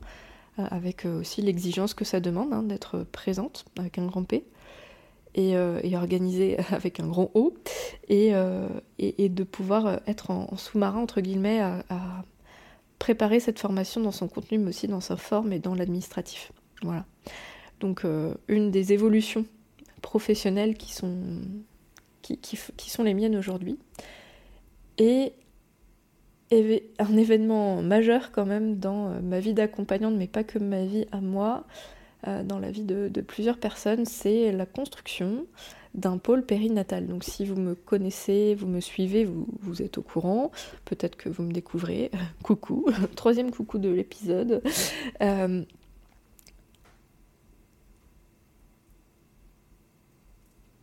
avec 0.57 1.05
aussi 1.05 1.41
l'exigence 1.41 1.93
que 1.93 2.03
ça 2.03 2.19
demande 2.19 2.51
hein, 2.51 2.63
d'être 2.63 3.05
présente 3.13 3.63
avec 3.77 3.97
un 3.99 4.05
grand 4.05 4.25
P 4.25 4.43
euh, 5.37 5.79
et, 5.83 5.95
organisé 5.95 6.57
avec 6.71 6.99
un 6.99 7.07
grand 7.07 7.31
O, 7.33 7.53
euh, 8.09 8.67
et, 8.97 9.25
et, 9.25 9.29
de 9.29 9.43
pouvoir 9.43 10.01
être 10.07 10.31
en, 10.31 10.55
sous-marin, 10.57 10.99
entre 10.99 11.21
guillemets, 11.21 11.59
à, 11.59 11.83
préparer 12.97 13.39
cette 13.39 13.59
formation 13.59 14.01
dans 14.01 14.11
son 14.11 14.27
contenu, 14.27 14.57
mais 14.57 14.69
aussi 14.69 14.87
dans 14.87 14.99
sa 14.99 15.15
forme 15.15 15.53
et 15.53 15.59
dans 15.59 15.73
l'administratif. 15.73 16.51
Voilà. 16.81 17.05
Donc, 17.79 18.03
euh, 18.03 18.33
une 18.49 18.71
des 18.71 18.91
évolutions 18.91 19.45
professionnelles 20.01 20.75
qui 20.75 20.93
sont, 20.93 21.15
qui, 22.21 22.89
sont 22.89 23.03
les 23.03 23.13
miennes 23.13 23.37
aujourd'hui. 23.37 23.79
Et 24.97 25.31
un 26.51 27.15
événement 27.15 27.81
majeur 27.81 28.31
quand 28.31 28.45
même 28.45 28.79
dans 28.79 29.21
ma 29.21 29.39
vie 29.39 29.53
d'accompagnante, 29.53 30.15
mais 30.15 30.27
pas 30.27 30.43
que 30.43 30.59
ma 30.59 30.83
vie 30.83 31.05
à 31.11 31.21
moi, 31.21 31.63
euh, 31.63 31.98
euh, 32.27 32.43
dans 32.43 32.59
la 32.59 32.69
vie 32.69 32.83
de, 32.83 33.21
plusieurs 33.21 33.57
personnes, 33.57 34.05
c'est 34.05 34.51
la 34.51 34.65
construction 34.65 35.45
d'un 35.95 36.17
pôle 36.17 36.45
périnatal. 36.45 37.07
Donc 37.07 37.23
si 37.23 37.45
vous 37.45 37.55
me 37.55 37.75
connaissez, 37.75 38.55
vous 38.55 38.67
me 38.67 38.81
suivez, 38.81 39.25
vous, 39.25 39.81
êtes 39.81 39.97
au 39.97 40.01
courant, 40.01 40.51
peut-être 40.85 41.15
que 41.15 41.29
vous 41.29 41.43
me 41.43 41.51
découvrez. 41.51 42.11
coucou, 42.43 42.85
troisième 43.15 43.51
coucou 43.51 43.77
de 43.77 43.89
l'épisode. 43.89 44.61
Euh, 45.21 45.63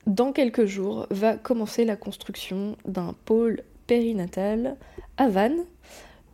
dans 0.07 0.33
quelques 0.33 0.65
jours 0.65 1.07
va 1.11 1.37
commencer 1.37 1.85
la 1.85 1.97
construction 1.97 2.77
d'un 2.87 3.15
pôle 3.25 3.63
périnatal 3.87 4.77
à 5.19 5.29
Vannes, 5.29 5.65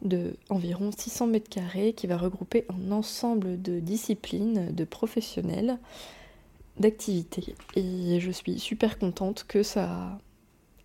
de 0.02 0.34
environ 0.50 0.90
600 0.96 1.28
mètres 1.28 1.48
carrés 1.48 1.92
qui 1.92 2.06
va 2.06 2.16
regrouper 2.16 2.66
un 2.68 2.92
ensemble 2.92 3.60
de 3.60 3.80
disciplines, 3.80 4.72
de 4.72 4.84
professionnels, 4.84 5.78
d'activités. 6.78 7.54
Et 7.76 8.20
je 8.20 8.30
suis 8.30 8.58
super 8.58 8.98
contente 8.98 9.44
que 9.46 9.62
ça 9.62 10.18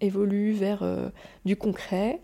évolue 0.02 0.52
vers 0.54 0.84
euh, 0.84 1.10
du 1.46 1.56
concret. 1.56 2.22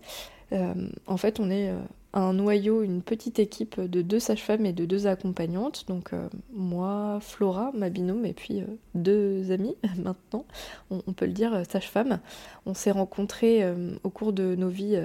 Euh, 0.52 0.74
en 1.06 1.16
fait, 1.16 1.40
on 1.40 1.50
est 1.50 1.70
euh, 1.70 1.78
un 2.12 2.34
noyau, 2.34 2.82
une 2.82 3.02
petite 3.02 3.38
équipe 3.38 3.80
de 3.80 4.02
deux 4.02 4.20
sages-femmes 4.20 4.66
et 4.66 4.72
de 4.72 4.84
deux 4.84 5.06
accompagnantes. 5.06 5.86
Donc 5.88 6.12
moi, 6.52 7.18
Flora, 7.20 7.72
ma 7.74 7.88
binôme, 7.88 8.24
et 8.24 8.34
puis 8.34 8.62
deux 8.94 9.50
amis 9.50 9.74
maintenant, 9.98 10.44
on, 10.90 11.02
on, 11.08 11.12
peut 11.12 11.26
le 11.26 11.32
dire, 11.32 11.62
sages-femmes. 11.68 12.20
On 12.66 12.74
s'est 12.74 12.92
rencontrés 12.92 13.64
au 14.04 14.10
cours 14.10 14.32
de 14.32 14.54
nos 14.54 14.68
vies 14.68 14.96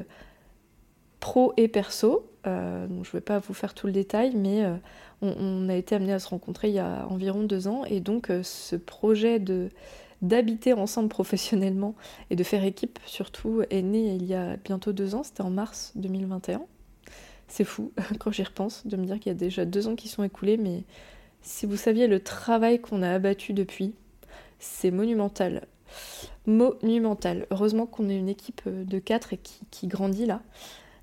pro 1.19 1.53
et 1.57 1.67
perso. 1.67 2.29
Euh, 2.47 2.87
je 2.89 3.09
ne 3.09 3.13
vais 3.13 3.21
pas 3.21 3.39
vous 3.39 3.53
faire 3.53 3.73
tout 3.73 3.87
le 3.87 3.93
détail, 3.93 4.33
mais 4.35 4.63
euh, 4.63 4.75
on, 5.21 5.67
a 5.69 5.75
été 5.75 5.95
amené 5.95 6.13
à 6.13 6.19
se 6.19 6.29
rencontrer 6.29 6.69
il 6.69 6.75
y 6.75 6.79
a 6.79 7.05
environ 7.09 7.43
deux 7.43 7.67
ans. 7.67 7.83
Et 7.85 7.99
donc 7.99 8.29
euh, 8.29 8.43
ce 8.43 8.75
projet 8.75 9.39
de 9.39 9.69
d'habiter 10.21 10.73
ensemble 10.73 11.07
professionnellement 11.07 11.95
et 12.29 12.35
de 12.35 12.43
faire 12.43 12.65
équipe 12.65 12.99
surtout 13.05 13.61
est 13.69 13.81
né 13.81 14.15
il 14.15 14.25
y 14.25 14.33
a 14.33 14.57
bientôt 14.57 14.91
deux 14.91 15.15
ans, 15.15 15.23
c'était 15.23 15.43
en 15.43 15.49
mars 15.49 15.93
2021. 15.95 16.61
C'est 17.47 17.63
fou 17.63 17.93
quand 18.19 18.31
j'y 18.31 18.43
repense 18.43 18.85
de 18.85 18.97
me 18.97 19.05
dire 19.05 19.17
qu'il 19.19 19.27
y 19.27 19.35
a 19.35 19.37
déjà 19.37 19.63
deux 19.63 19.87
ans 19.87 19.95
qui 19.95 20.09
sont 20.09 20.23
écoulés, 20.23 20.57
mais 20.57 20.83
si 21.41 21.65
vous 21.65 21.77
saviez 21.77 22.07
le 22.07 22.19
travail 22.19 22.81
qu'on 22.81 23.01
a 23.01 23.11
abattu 23.13 23.53
depuis, 23.53 23.93
c'est 24.59 24.91
monumental. 24.91 25.67
Monumental. 26.45 27.47
Heureusement 27.49 27.85
qu'on 27.85 28.09
est 28.09 28.17
une 28.17 28.27
équipe 28.27 28.67
de 28.67 28.99
quatre 28.99 29.31
et 29.31 29.39
qui 29.71 29.87
grandit 29.87 30.25
là. 30.25 30.41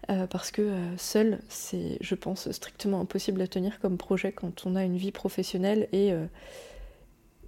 Euh, 0.09 0.27
parce 0.29 0.53
que 0.53 0.63
euh, 0.63 0.97
seul, 0.97 1.41
c'est, 1.49 1.99
je 2.01 2.15
pense, 2.15 2.51
strictement 2.53 3.01
impossible 3.01 3.41
à 3.43 3.49
tenir 3.49 3.81
comme 3.81 3.97
projet 3.97 4.31
quand 4.31 4.65
on 4.65 4.77
a 4.77 4.85
une 4.85 4.97
vie 4.97 5.11
professionnelle 5.11 5.89
et, 5.93 6.13
euh, 6.13 6.27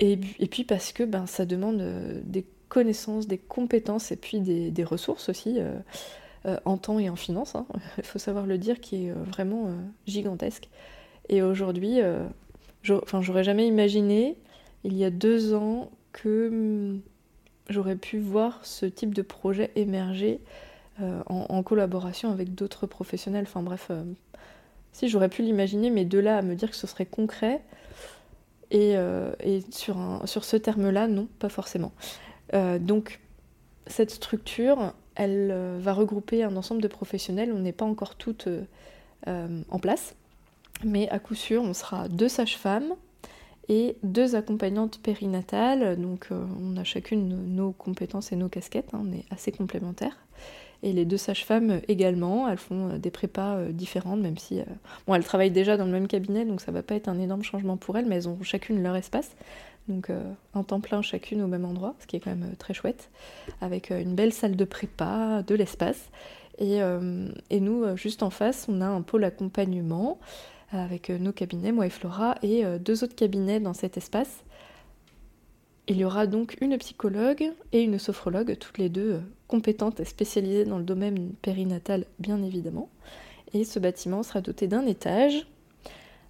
et, 0.01 0.17
puis 0.17 0.65
parce 0.65 0.93
que 0.93 1.05
ben, 1.05 1.27
ça 1.27 1.47
demande 1.47 1.81
des 2.25 2.45
connaissances, 2.69 3.29
des 3.29 3.39
compétences 3.39 4.11
et 4.11 4.17
puis 4.17 4.41
des, 4.41 4.85
ressources 4.85 5.29
aussi 5.29 5.59
en 6.65 6.77
temps 6.79 7.01
et 7.01 7.11
en 7.11 7.17
finance, 7.17 7.57
hein. 7.57 7.67
il 7.99 8.05
faut 8.05 8.21
savoir 8.21 8.47
le 8.47 8.59
dire, 8.59 8.81
qui 8.81 9.07
est 9.07 9.11
vraiment 9.11 9.75
gigantesque. 10.07 10.69
Et 11.29 11.43
aujourd'hui, 11.43 11.99
enfin, 12.89 13.23
j'aurais 13.23 13.43
jamais 13.43 13.67
imaginé, 13.67 14.37
il 14.85 14.97
y 14.97 15.05
a 15.05 15.11
deux 15.11 15.55
ans, 15.55 15.91
que 16.13 16.49
hum, 16.49 17.01
j'aurais 17.69 17.97
pu 17.97 18.19
voir 18.19 18.65
ce 18.65 18.87
type 18.87 19.15
de 19.15 19.23
projet 19.23 19.73
émerger 19.75 20.41
euh, 21.01 21.23
en, 21.27 21.63
collaboration 21.63 22.33
avec 22.33 22.57
d'autres 22.57 22.87
professionnels. 22.87 23.45
Enfin 23.47 23.63
bref, 23.63 23.87
euh, 23.91 24.03
si 24.93 25.09
j'aurais 25.09 25.29
pu 25.29 25.43
l'imaginer, 25.43 25.91
mais 25.91 26.05
de 26.05 26.19
là 26.19 26.39
à 26.39 26.43
me 26.43 26.57
dire 26.57 26.71
que 26.71 26.77
ce 26.77 26.89
serait 26.89 27.07
concret, 27.07 27.63
et, 28.73 28.97
euh, 28.97 29.33
sur, 29.71 29.97
ce 30.27 30.57
terme-là, 30.57 31.07
non, 31.07 31.29
pas 31.39 31.49
forcément. 31.49 31.93
donc 32.81 33.21
cette 33.87 34.11
structure, 34.11 34.93
elle 35.15 35.55
va 35.79 35.93
regrouper 35.93 36.43
un 36.43 36.57
ensemble 36.57 36.83
de 36.83 36.89
professionnels, 36.89 37.53
on 37.53 37.61
n'est 37.61 37.73
pas 37.73 37.85
encore 37.85 38.17
toutes 38.17 38.49
en 39.27 39.79
place, 39.79 40.17
mais 40.85 41.09
à 41.11 41.19
coup 41.19 41.35
sûr, 41.35 41.63
on 41.63 41.75
sera 41.75 42.09
deux 42.09 42.29
sages-femmes, 42.29 42.95
et 43.71 43.97
deux 44.03 44.35
accompagnantes 44.35 44.99
périnatales. 45.01 46.01
Donc 46.01 46.29
on 46.31 46.77
a 46.77 46.85
chacune 46.85 47.55
nos 47.55 47.73
compétences 47.73 48.33
et 48.33 48.37
nos 48.37 48.49
casquettes, 48.49 48.93
hein, 48.95 49.03
on 49.05 49.13
est 49.13 49.25
assez 49.31 49.53
complémentaires. 49.53 50.17
Et 50.83 50.93
les 50.93 51.05
deux 51.05 51.17
sages-femmes 51.17 51.81
également, 51.89 52.49
elles 52.49 52.59
font 52.59 52.91
euh, 52.91 52.99
des 52.99 53.11
prépas 53.11 53.57
euh, 53.57 53.73
différentes, 53.73 54.21
même 54.21 54.39
si... 54.39 54.61
Euh, 54.61 54.65
bon, 55.07 55.15
elles 55.15 55.25
travaillent 55.25 55.51
déjà 55.51 55.77
dans 55.77 55.85
le 55.85 55.91
même 55.91 56.07
cabinet, 56.07 56.45
donc 56.45 56.61
ça 56.61 56.71
va 56.71 56.83
pas 56.83 56.95
être 56.95 57.09
un 57.09 57.19
énorme 57.19 57.43
changement 57.43 57.77
pour 57.77 57.99
elles, 57.99 58.07
mais 58.07 58.17
elles 58.17 58.29
ont 58.29 58.39
chacune 58.43 58.83
leur 58.83 58.95
espace. 58.95 59.31
Donc 59.89 60.11
un 60.53 60.63
temps 60.65 60.81
plein 60.81 61.01
chacune 61.01 61.41
au 61.41 61.47
même 61.47 61.65
endroit, 61.65 61.95
ce 61.99 62.07
qui 62.07 62.17
est 62.17 62.21
quand 62.21 62.29
même 62.29 62.55
très 62.59 62.75
chouette, 62.75 63.09
avec 63.63 63.89
une 63.89 64.15
belle 64.15 64.35
salle 64.35 64.55
de 64.55 64.65
prépa, 64.67 65.43
de 65.47 65.55
l'espace. 65.55 66.11
Et, 66.59 66.81
et, 67.49 67.61
nous, 67.61 67.97
juste 67.97 68.23
en 68.23 68.29
face, 68.29 68.67
on 68.69 68.83
a 68.83 68.87
un 68.87 69.01
pôle 69.01 69.25
accompagnement 69.25 70.19
avec 70.73 71.09
nos 71.09 71.33
cabinets, 71.33 71.73
moi 71.73 71.87
et 71.87 71.91
Flora, 71.91 72.35
et 72.43 72.65
deux 72.79 73.03
autres 73.03 73.15
cabinets 73.15 73.61
dans 73.61 73.73
cet 73.73 73.97
espace. 73.97 74.45
Il 75.91 75.97
y 75.97 76.05
aura 76.05 76.27
donc 76.27 76.57
une 76.61 76.77
psychologue 76.77 77.51
et 77.73 77.81
une 77.81 77.99
sophrologue, 77.99 78.59
toutes 78.59 78.77
les 78.77 78.91
deux 78.91 79.23
compétentes 79.47 80.01
et 80.01 80.05
spécialisées 80.05 80.67
dans 80.67 80.77
le 80.77 80.85
domaine 80.85 81.33
périnatal, 81.41 82.05
bien 82.19 82.43
évidemment. 82.43 82.91
Et 83.55 83.65
ce 83.65 83.79
bâtiment 83.79 84.23
sera 84.23 84.43
doté 84.43 84.67
d'un 84.67 84.85
étage 84.85 85.47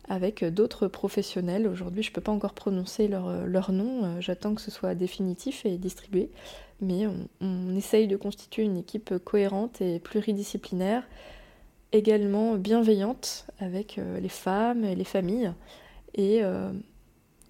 avec 0.08 0.44
d'autres 0.44 0.86
professionnels. 0.86 1.66
Aujourd'hui, 1.66 2.04
je 2.04 2.10
ne 2.10 2.14
peux 2.14 2.20
pas 2.20 2.30
encore 2.30 2.54
prononcer 2.54 3.08
leur, 3.08 3.72
nom, 3.72 4.04
euh, 4.04 4.20
j'attends 4.20 4.54
que 4.54 4.60
ce 4.60 4.70
soit 4.70 4.94
définitif 4.94 5.66
et 5.66 5.76
distribué. 5.76 6.30
Mais 6.80 7.08
on, 7.40 7.76
essaye 7.76 8.06
de 8.06 8.16
constituer 8.16 8.62
une 8.62 8.76
équipe 8.76 9.18
cohérente 9.24 9.80
et 9.80 9.98
pluridisciplinaire, 9.98 11.02
également 11.90 12.54
bienveillante 12.54 13.46
avec 13.58 13.98
euh, 13.98 14.20
les 14.20 14.28
femmes 14.28 14.84
et 14.84 14.94
les 14.94 15.04
familles. 15.04 15.52
Et 16.14 16.44
euh, 16.44 16.70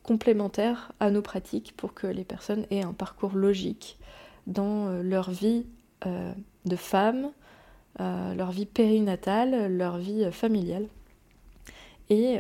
complémentaires 0.09 0.93
à 1.01 1.11
nos 1.11 1.21
pratiques 1.21 1.75
pour 1.77 1.93
que 1.93 2.07
les 2.07 2.25
personnes 2.25 2.65
aient 2.71 2.83
un 2.83 2.95
parcours 2.95 3.35
logique 3.35 3.99
dans 4.47 4.87
euh, 4.87 5.03
leur 5.03 5.31
vie 5.31 5.67
euh, 6.07 6.33
de 6.65 6.77
femme, 6.77 7.31
euh, 8.01 8.33
leur 8.33 8.51
vie 8.51 8.65
périnatale, 8.65 9.77
leur 9.77 9.99
vie 9.99 10.33
familiale. 10.33 10.87
Et 12.09 12.39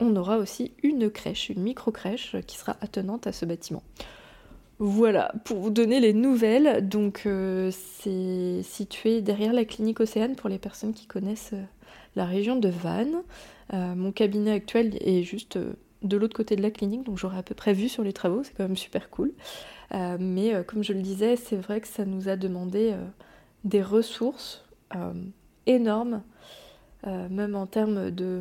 on 0.00 0.16
aura 0.16 0.38
aussi 0.38 0.72
une 0.82 1.08
crèche, 1.08 1.50
une 1.50 1.62
micro-crèche 1.62 2.34
qui 2.48 2.58
sera 2.58 2.76
attenante 2.80 3.28
à 3.28 3.32
ce 3.32 3.44
bâtiment. 3.44 3.84
Voilà, 4.80 5.32
pour 5.44 5.58
vous 5.58 5.70
donner 5.70 6.00
les 6.00 6.14
nouvelles, 6.14 6.88
donc 6.88 7.28
c'est 7.70 8.62
situé 8.62 9.22
derrière 9.22 9.52
la 9.52 9.64
clinique 9.64 10.00
Océane 10.00 10.34
pour 10.34 10.48
les 10.48 10.58
personnes 10.58 10.94
qui 10.94 11.06
connaissent 11.06 11.54
la 12.16 12.24
région 12.24 12.56
de 12.56 12.68
Vannes. 12.68 13.22
mon 13.72 14.12
cabinet 14.12 14.52
actuel 14.52 14.96
est 15.00 15.24
juste 15.24 15.58
de 16.02 16.16
l'autre 16.16 16.36
côté 16.36 16.56
de 16.56 16.62
la 16.62 16.70
clinique, 16.70 17.04
donc 17.04 17.18
j'aurais 17.18 17.38
à 17.38 17.42
peu 17.42 17.54
près 17.54 17.72
vu 17.72 17.88
sur 17.88 18.02
les 18.02 18.12
travaux, 18.12 18.42
c'est 18.44 18.54
quand 18.56 18.64
même 18.64 18.76
super 18.76 19.10
cool. 19.10 19.32
Euh, 19.94 20.16
mais 20.20 20.54
euh, 20.54 20.62
comme 20.62 20.84
je 20.84 20.92
le 20.92 21.00
disais, 21.00 21.36
c'est 21.36 21.56
vrai 21.56 21.80
que 21.80 21.88
ça 21.88 22.04
nous 22.04 22.28
a 22.28 22.36
demandé 22.36 22.92
euh, 22.92 23.04
des 23.64 23.82
ressources 23.82 24.64
énormes, 25.66 26.22
même 27.04 27.54
en 27.54 27.66
termes 27.66 28.10
de 28.10 28.40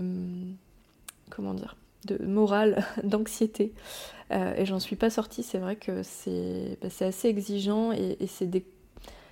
comment 1.30 1.54
dire, 1.54 1.76
de 2.06 2.24
morale, 2.24 2.86
d'anxiété. 3.04 3.74
et 4.32 4.66
j'en 4.66 4.80
suis 4.80 4.96
pas 4.96 5.10
sortie. 5.10 5.44
C'est 5.44 5.58
vrai 5.58 5.76
que 5.76 6.04
c'est 6.04 6.78
bah, 6.82 6.88
assez 7.02 7.28
exigeant 7.28 7.92
et, 7.92 8.16
et 8.22 8.28
c'est 8.28 8.46
des 8.46 8.66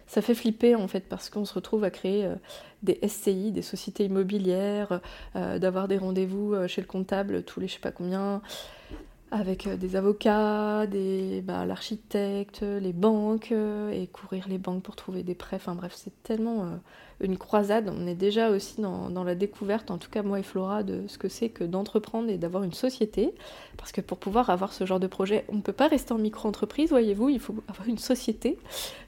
ça 0.07 0.21
fait 0.21 0.35
flipper 0.35 0.75
en 0.75 0.88
fait 0.88 1.01
parce 1.01 1.29
qu'on 1.29 1.45
se 1.45 1.53
retrouve 1.53 1.83
à 1.83 1.89
créer 1.89 2.25
euh, 2.25 2.35
des 2.83 3.00
SCI, 3.07 3.51
des 3.51 3.62
sociétés 3.62 4.05
immobilières, 4.05 5.01
euh, 5.35 5.59
d'avoir 5.59 5.88
des 5.88 5.97
rendez-vous 5.97 6.53
euh, 6.53 6.67
chez 6.67 6.81
le 6.81 6.88
comptable 6.88 7.43
tous 7.43 7.59
les 7.59 7.67
je 7.67 7.74
sais 7.74 7.79
pas 7.79 7.91
combien, 7.91 8.41
avec 9.32 9.67
des 9.67 9.96
avocats, 9.96 10.86
bah, 11.44 11.65
l'architecte, 11.65 12.62
les 12.62 12.94
banques 12.94 13.51
et 13.51 14.08
courir 14.08 14.48
les 14.48 14.58
banques 14.58 14.84
pour 14.84 14.96
trouver 14.96 15.24
des 15.24 15.36
prêts. 15.36 15.58
Enfin 15.58 15.75
bref, 15.75 15.94
c'est 15.96 16.24
tellement 16.24 16.79
une 17.20 17.38
croisade. 17.38 17.91
On 17.96 18.08
est 18.08 18.15
déjà 18.15 18.50
aussi 18.50 18.82
dans, 18.82 19.24
la 19.24 19.36
découverte, 19.36 19.91
en 19.91 19.98
tout 19.98 20.10
cas 20.10 20.22
moi 20.22 20.39
et 20.39 20.44
Flora, 20.44 20.84
de 20.84 21.08
ce 21.08 21.17
que 21.17 21.29
c'est 21.29 21.50
que 21.50 21.63
d'entreprendre 21.63 22.29
et 22.29 22.38
d'avoir 22.38 22.63
une 22.63 22.74
société. 22.74 23.34
Parce 23.77 23.91
que 23.91 24.01
pour 24.01 24.17
pouvoir 24.17 24.50
avoir 24.50 24.74
ce 24.74 24.86
genre 24.86 25.00
de 25.00 25.08
projet, 25.08 25.46
on 25.50 25.55
ne 25.55 25.62
peut 25.62 25.74
pas 25.74 25.88
rester 25.88 26.13
en 26.13 26.17
micro-entreprise, 26.17 26.89
voyez-vous, 26.89 27.29
il 27.29 27.39
faut 27.39 27.55
avoir 27.67 27.88
une 27.88 27.98
société, 27.98 28.58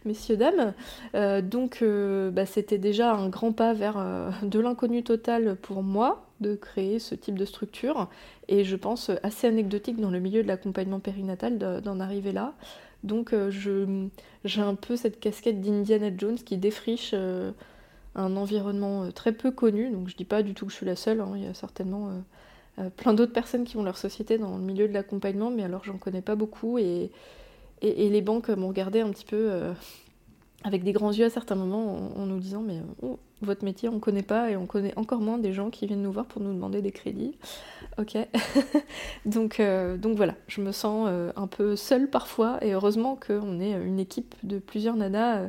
messieurs, 0.05 0.37
dames. 0.37 0.73
Euh, 1.15 1.41
donc 1.41 1.79
euh, 1.81 2.31
bah, 2.31 2.45
c'était 2.45 2.77
déjà 2.77 3.13
un 3.13 3.29
grand 3.29 3.51
pas 3.51 3.73
vers 3.73 3.97
euh, 3.97 4.31
de 4.43 4.59
l'inconnu 4.59 5.03
total 5.03 5.55
pour 5.61 5.83
moi 5.83 6.26
de 6.41 6.55
créer 6.55 6.99
ce 6.99 7.15
type 7.15 7.37
de 7.37 7.45
structure. 7.45 8.09
Et 8.47 8.63
je 8.63 8.75
pense 8.75 9.11
assez 9.23 9.47
anecdotique 9.47 9.99
dans 9.99 10.11
le 10.11 10.19
milieu 10.19 10.43
de 10.43 10.47
l'accompagnement 10.47 10.99
périnatal 10.99 11.57
d'en 11.81 11.99
arriver 11.99 12.31
là. 12.31 12.53
Donc 13.03 13.33
j'ai 13.53 14.61
un 14.61 14.75
peu 14.75 14.95
cette 14.95 15.19
casquette 15.19 15.61
d'Indiana 15.61 16.09
Jones 16.15 16.35
qui 16.35 16.57
défriche 16.57 17.13
un 18.17 18.35
environnement 18.35 19.03
euh, 19.03 19.11
très 19.11 19.31
peu 19.31 19.51
connu, 19.51 19.89
donc 19.89 20.09
je 20.09 20.15
dis 20.15 20.25
pas 20.25 20.43
du 20.43 20.53
tout 20.53 20.65
que 20.65 20.71
je 20.71 20.77
suis 20.77 20.85
la 20.85 20.95
seule, 20.95 21.21
hein. 21.21 21.31
il 21.35 21.43
y 21.43 21.47
a 21.47 21.53
certainement 21.53 22.09
euh, 22.09 22.19
euh, 22.79 22.89
plein 22.89 23.13
d'autres 23.13 23.31
personnes 23.31 23.63
qui 23.63 23.77
ont 23.77 23.83
leur 23.83 23.97
société 23.97 24.37
dans 24.37 24.57
le 24.57 24.63
milieu 24.63 24.87
de 24.87 24.93
l'accompagnement, 24.93 25.51
mais 25.51 25.63
alors 25.63 25.83
j'en 25.83 25.97
connais 25.97 26.21
pas 26.21 26.35
beaucoup 26.35 26.79
et, 26.79 27.11
et, 27.81 28.09
les 28.09 28.21
banques 28.21 28.49
m'ont 28.49 28.67
regardé 28.67 29.01
un 29.01 29.11
petit 29.11 29.25
peu 29.25 29.51
avec 30.63 30.83
des 30.83 30.93
grands 30.93 31.11
yeux 31.11 31.25
à 31.25 31.29
certains 31.29 31.53
moments 31.53 32.11
en, 32.17 32.25
nous 32.25 32.39
disant 32.39 32.63
mais 32.63 32.81
oh, 33.03 33.19
votre 33.41 33.63
métier, 33.63 33.87
on 33.89 33.93
ne 33.93 33.99
connaît 33.99 34.23
pas 34.23 34.49
et 34.49 34.57
on 34.57 34.65
connaît 34.65 34.97
encore 34.97 35.19
moins 35.19 35.37
des 35.37 35.53
gens 35.53 35.69
qui 35.69 35.85
viennent 35.85 36.01
nous 36.01 36.11
voir 36.11 36.25
pour 36.25 36.41
nous 36.41 36.53
demander 36.53 36.81
des 36.81 36.91
crédits. 36.91 37.37
Ok. 37.99 38.17
donc, 39.25 39.59
euh, 39.59 39.97
donc 39.97 40.17
voilà, 40.17 40.35
je 40.47 40.61
me 40.61 40.71
sens 40.71 41.07
euh, 41.09 41.31
un 41.35 41.47
peu 41.47 41.75
seule 41.75 42.09
parfois 42.09 42.57
et 42.61 42.73
heureusement 42.73 43.15
qu'on 43.15 43.59
est 43.59 43.71
une 43.71 43.99
équipe 43.99 44.33
de 44.43 44.57
plusieurs 44.57 44.95
nanas 44.95 45.37
euh, 45.37 45.47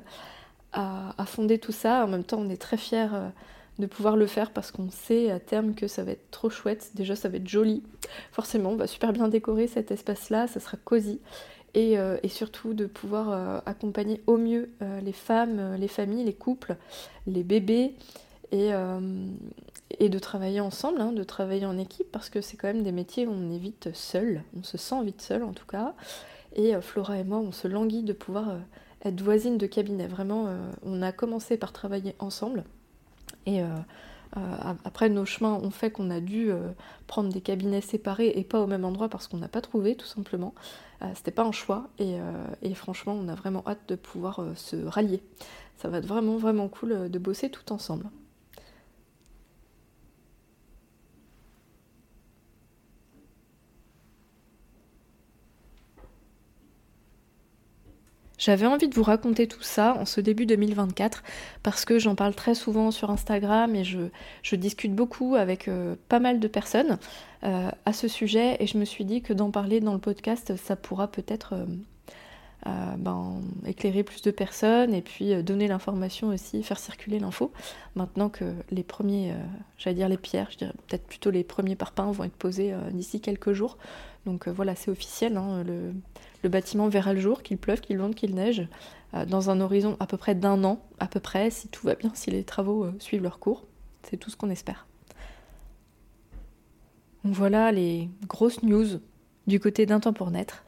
à, 0.73 1.25
fonder 1.25 1.59
tout 1.59 1.73
ça. 1.73 2.05
En 2.05 2.09
même 2.09 2.25
temps, 2.25 2.39
on 2.41 2.51
est 2.51 2.61
très 2.61 2.77
fiers 2.77 3.09
de 3.79 3.87
pouvoir 3.87 4.17
le 4.17 4.27
faire 4.27 4.51
parce 4.51 4.71
qu'on 4.71 4.91
sait 4.91 5.31
à 5.31 5.41
terme 5.41 5.75
que 5.75 5.89
ça 5.89 6.05
va 6.05 6.13
être 6.13 6.31
trop 6.31 6.51
chouette. 6.51 6.91
Déjà, 6.95 7.17
ça 7.17 7.29
va 7.29 7.39
être 7.39 7.49
joli. 7.49 7.83
Forcément, 8.33 8.71
on 8.71 8.77
va 8.77 8.87
super 8.87 9.13
bien 9.13 9.29
décorer 9.29 9.67
cet 9.67 9.91
espace-là, 9.91 10.47
ça 10.47 10.61
sera 10.61 10.77
cosy. 10.77 11.21
Et, 11.75 11.97
et, 12.23 12.29
surtout 12.29 12.75
de 12.75 12.87
pouvoir 12.87 13.63
accompagner 13.67 14.23
au 14.27 14.37
mieux 14.37 14.71
les 15.03 15.13
femmes, 15.13 15.77
les 15.79 15.87
familles, 15.87 16.25
les 16.25 16.33
couples, 16.33 16.77
les 17.27 17.45
bébés 17.45 17.95
et, 18.51 18.71
de 20.09 20.19
travailler 20.19 20.61
ensemble, 20.61 21.01
hein, 21.01 21.13
de 21.13 21.23
travailler 21.23 21.67
en 21.67 21.79
équipe, 21.79 22.11
parce 22.11 22.31
que 22.31 22.41
c'est 22.41 22.57
quand 22.57 22.69
même 22.69 22.83
des 22.83 22.93
métiers 22.93 23.27
où 23.27 23.33
on 23.33 23.51
est 23.53 23.59
vite 23.59 23.91
seul, 23.95 24.43
on 24.59 24.63
se 24.63 24.79
sent 24.79 25.05
vite 25.05 25.21
seul 25.21 25.45
en 25.45 25.53
tout 25.53 25.67
cas. 25.67 25.95
Et 26.55 26.75
euh, 26.75 26.81
Flora 26.81 27.19
et 27.19 27.25
moi, 27.25 27.39
on 27.39 27.53
se 27.53 27.69
languit 27.69 28.03
de 28.03 28.13
pouvoir 28.13 28.51
euh, 28.51 28.59
être 29.05 29.21
voisines 29.21 29.59
de 29.59 29.67
cabinet. 29.67 30.07
Vraiment, 30.07 30.47
euh, 30.49 30.71
on 30.85 31.03
a 31.03 31.13
commencé 31.13 31.57
par 31.57 31.73
travailler 31.73 32.15
ensemble. 32.19 32.65
Et 33.47 33.63
après, 34.85 35.09
nos 35.09 35.25
chemins 35.25 35.55
ont 35.55 35.71
fait 35.71 35.91
qu'on 35.91 36.11
a 36.11 36.21
dû 36.21 36.51
prendre 37.07 37.33
des 37.33 37.41
cabinets 37.41 37.81
séparés 37.81 38.31
et 38.35 38.45
pas 38.45 38.61
au 38.61 38.67
même 38.67 38.85
endroit 38.85 39.09
parce 39.09 39.27
qu'on 39.27 39.39
n'a 39.39 39.49
pas 39.49 39.63
trouvé, 39.63 39.95
tout 39.95 40.07
simplement. 40.07 40.53
C'était 41.15 41.31
pas 41.31 41.45
un 41.45 41.53
choix. 41.53 41.89
Et, 41.99 42.17
et, 42.63 42.75
franchement, 42.75 43.13
on 43.13 43.29
a 43.29 43.35
vraiment 43.35 43.63
hâte 43.67 43.89
de 43.89 43.95
pouvoir 43.95 44.41
se 44.57 44.77
rallier. 44.85 45.23
Ça 45.77 45.89
va 45.89 45.99
être 45.99 46.07
vraiment, 46.07 46.37
vraiment 46.39 46.69
cool 46.69 47.09
de 47.09 47.19
bosser 47.19 47.51
tout 47.51 47.73
ensemble. 47.73 48.07
J'avais 58.49 58.65
envie 58.65 58.89
de 58.89 58.95
vous 58.95 59.03
raconter 59.03 59.47
tout 59.47 59.61
ça 59.61 59.95
en 59.99 60.07
ce 60.07 60.23
début 60.23 60.47
2024 60.47 61.23
parce 61.63 61.85
que 61.85 61.99
j'en 61.99 62.15
parle 62.15 62.35
très 62.35 62.55
souvent 62.55 62.91
sur 62.91 63.11
Instagram 63.11 63.77
et 63.77 63.85
je, 63.85 64.57
discute 64.57 64.95
beaucoup 64.95 65.35
avec 65.35 65.69
euh, 65.69 65.97
pas 66.09 66.19
mal 66.19 66.41
de 66.41 66.49
personnes 66.49 66.97
euh, 67.45 67.71
à 67.85 67.93
ce 67.93 68.09
sujet 68.09 68.57
et 68.59 68.67
je 68.67 68.79
me 68.79 68.87
suis 68.87 69.05
dit 69.05 69.21
que 69.21 69.35
d'en 69.35 69.51
parler 69.51 69.81
dans 69.81 69.93
le 69.93 69.99
podcast, 69.99 70.57
ça 70.57 70.77
pourra 70.77 71.09
peut-être 71.09 71.57
euh, 72.67 72.97
ben, 72.99 73.41
éclairer 73.67 74.03
plus 74.03 74.23
de 74.23 74.31
personnes 74.31 74.95
et 74.95 75.03
puis 75.03 75.43
donner 75.43 75.69
l'information 75.69 76.29
aussi, 76.29 76.63
faire 76.63 76.79
circuler 76.79 77.19
l'info. 77.19 77.53
Maintenant 77.95 78.29
que 78.29 78.53
les 78.71 78.83
premiers, 78.83 79.35
j'allais 79.77 79.97
dire 79.97 80.09
les 80.09 80.17
pierres, 80.17 80.49
je 80.51 80.59
dirais 80.59 80.73
peut-être 80.87 81.07
plutôt 81.07 81.31
les 81.31 81.45
premiers 81.45 81.77
parpaings 81.77 82.11
vont 82.13 82.25
être 82.25 82.37
posés 82.37 82.75
d'ici 82.93 83.21
quelques 83.21 83.53
jours. 83.53 83.79
Donc 84.27 84.49
voilà, 84.49 84.75
c'est 84.75 84.91
officiel, 84.91 85.37
hein, 85.37 85.65
le, 85.65 86.49
bâtiment 86.49 86.89
verra 86.89 87.15
le 87.15 87.21
jour, 87.21 87.43
qu'il 87.43 87.59
pleuve, 87.59 87.81
qu'il 87.81 87.99
vente, 87.99 88.15
qu'il 88.15 88.35
neige, 88.35 88.67
euh, 89.15 89.25
dans 89.25 89.49
un 89.49 89.61
horizon 89.61 89.97
à 90.01 90.07
peu 90.07 90.19
près 90.19 90.35
d'un 90.35 90.65
an, 90.65 90.83
à 90.99 91.07
peu 91.07 91.19
près, 91.19 91.51
si 91.51 91.69
tout 91.69 91.87
va 91.87 91.95
bien, 91.95 92.11
si 92.15 92.31
les 92.31 92.45
travaux 92.45 92.85
euh, 92.85 92.93
suivent 92.99 93.23
leur 93.23 93.39
cours. 93.39 93.65
C'est 94.03 94.19
tout 94.19 94.31
ce 94.31 94.37
qu'on 94.37 94.51
espère. 94.51 94.87
Donc 97.25 97.35
voilà 97.35 97.73
les 97.73 98.11
grosses 98.27 98.63
news 98.63 99.01
du 99.47 99.61
côté 99.61 99.87
d'un 99.87 100.01
temps 100.01 100.13
pour 100.13 100.31
naître. 100.31 100.65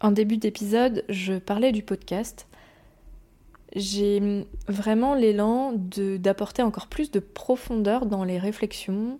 En 0.00 0.12
début 0.12 0.36
d'épisode, 0.36 1.04
je 1.08 1.34
parlais 1.34 1.72
du 1.72 1.82
podcast. 1.82 2.46
J'ai 3.74 4.46
vraiment 4.68 5.14
l'élan 5.14 5.72
d'apporter 5.74 6.62
encore 6.62 6.86
plus 6.86 7.10
de 7.10 7.18
profondeur 7.18 8.06
dans 8.06 8.22
les 8.22 8.38
réflexions 8.38 9.18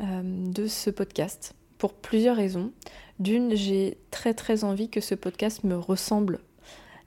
euh, 0.00 0.20
de 0.24 0.66
ce 0.66 0.90
podcast 0.90 1.54
pour 1.78 1.94
plusieurs 1.94 2.36
raisons. 2.36 2.72
D'une, 3.18 3.54
j'ai 3.56 3.96
très 4.10 4.34
très 4.34 4.62
envie 4.62 4.90
que 4.90 5.00
ce 5.00 5.14
podcast 5.14 5.64
me 5.64 5.76
ressemble 5.76 6.40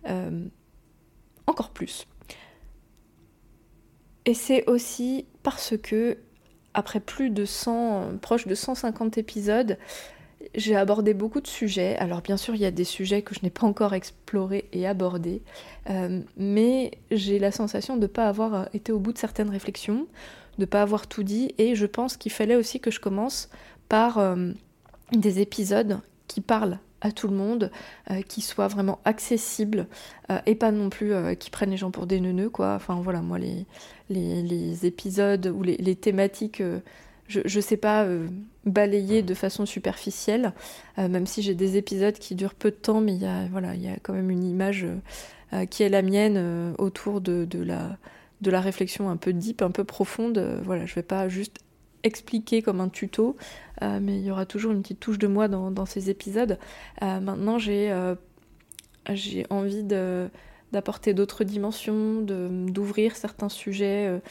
euh, 0.09 0.47
encore 1.45 1.69
plus. 1.69 2.07
Et 4.25 4.33
c'est 4.33 4.67
aussi 4.67 5.27
parce 5.43 5.77
que, 5.77 6.17
après 6.73 6.99
plus 6.99 7.29
de 7.29 7.45
100, 7.45 8.17
proche 8.21 8.47
de 8.47 8.55
150 8.55 9.19
épisodes, 9.19 9.77
j'ai 10.55 10.75
abordé 10.75 11.13
beaucoup 11.13 11.41
de 11.41 11.47
sujets. 11.47 11.95
Alors 11.97 12.21
bien 12.21 12.37
sûr, 12.37 12.55
il 12.55 12.61
y 12.61 12.65
a 12.65 12.71
des 12.71 12.83
sujets 12.83 13.21
que 13.21 13.33
je 13.35 13.39
n'ai 13.43 13.49
pas 13.49 13.65
encore 13.65 13.93
explorés 13.93 14.69
et 14.71 14.87
abordés, 14.87 15.41
euh, 15.89 16.21
mais 16.37 16.91
j'ai 17.11 17.39
la 17.39 17.51
sensation 17.51 17.95
de 17.95 18.01
ne 18.01 18.07
pas 18.07 18.27
avoir 18.27 18.69
été 18.73 18.91
au 18.91 18.99
bout 18.99 19.13
de 19.13 19.17
certaines 19.17 19.49
réflexions, 19.49 20.07
de 20.57 20.61
ne 20.61 20.65
pas 20.65 20.81
avoir 20.81 21.07
tout 21.07 21.23
dit, 21.23 21.53
et 21.57 21.75
je 21.75 21.85
pense 21.85 22.17
qu'il 22.17 22.31
fallait 22.31 22.55
aussi 22.55 22.79
que 22.79 22.91
je 22.91 22.99
commence 22.99 23.49
par 23.89 24.17
euh, 24.17 24.51
des 25.11 25.39
épisodes 25.39 25.99
qui 26.27 26.41
parlent 26.41 26.79
à 27.01 27.11
tout 27.11 27.27
le 27.27 27.35
monde, 27.35 27.69
euh, 28.11 28.21
qui 28.21 28.41
soient 28.41 28.67
vraiment 28.67 28.99
accessibles 29.03 29.87
euh, 30.31 30.39
et 30.45 30.55
pas 30.55 30.71
non 30.71 30.89
plus 30.89 31.13
qui 31.37 31.49
prennent 31.49 31.71
les 31.71 31.77
gens 31.77 31.91
pour 31.91 32.07
des 32.07 32.19
neuneux, 32.19 32.49
quoi. 32.49 32.73
Enfin 32.75 32.99
voilà, 33.03 33.21
moi, 33.21 33.37
les, 33.39 33.65
les, 34.09 34.85
épisodes 34.85 35.45
ou 35.47 35.63
les, 35.63 35.95
thématiques, 35.95 36.63
je, 37.33 37.41
je 37.45 37.59
sais 37.59 37.77
pas 37.77 38.07
balayer 38.65 39.21
de 39.21 39.33
façon 39.33 39.65
superficielle, 39.65 40.53
même 40.97 41.25
si 41.25 41.41
j'ai 41.41 41.55
des 41.55 41.77
épisodes 41.77 42.13
qui 42.13 42.35
durent 42.35 42.55
peu 42.55 42.71
de 42.71 42.75
temps, 42.75 43.01
mais 43.01 43.13
il 43.13 43.21
y 43.21 43.25
a, 43.25 43.45
voilà, 43.51 43.75
y 43.75 43.87
a 43.87 43.97
quand 44.01 44.13
même 44.13 44.29
une 44.29 44.43
image 44.43 44.85
qui 45.69 45.83
est 45.83 45.89
la 45.89 46.01
mienne 46.01 46.73
autour 46.77 47.19
de, 47.19 47.47
la, 47.63 47.97
de 48.41 48.51
la 48.51 48.61
réflexion 48.61 49.09
un 49.09 49.17
peu 49.17 49.33
deep, 49.33 49.61
un 49.61 49.71
peu 49.71 49.83
profonde. 49.83 50.61
voilà, 50.63 50.85
je 50.85 50.95
vais 50.95 51.03
pas 51.03 51.27
juste 51.27 51.59
expliquer 52.03 52.61
comme 52.61 52.81
un 52.81 52.89
tuto, 52.89 53.35
euh, 53.81 53.99
mais 54.01 54.17
il 54.17 54.23
y 54.23 54.31
aura 54.31 54.45
toujours 54.45 54.71
une 54.71 54.81
petite 54.81 54.99
touche 54.99 55.17
de 55.17 55.27
moi 55.27 55.47
dans, 55.47 55.85
ces 55.85 56.09
épisodes. 56.09 56.59
Euh, 57.01 57.19
maintenant, 57.19 57.57
euh, 57.67 58.15
j'ai 59.11 59.45
envie 59.49 59.83
d'apporter 59.83 61.13
d'autres 61.13 61.43
dimensions, 61.43 62.21
d'ouvrir 62.21 63.15
certains 63.15 63.49
sujets, 63.49 64.21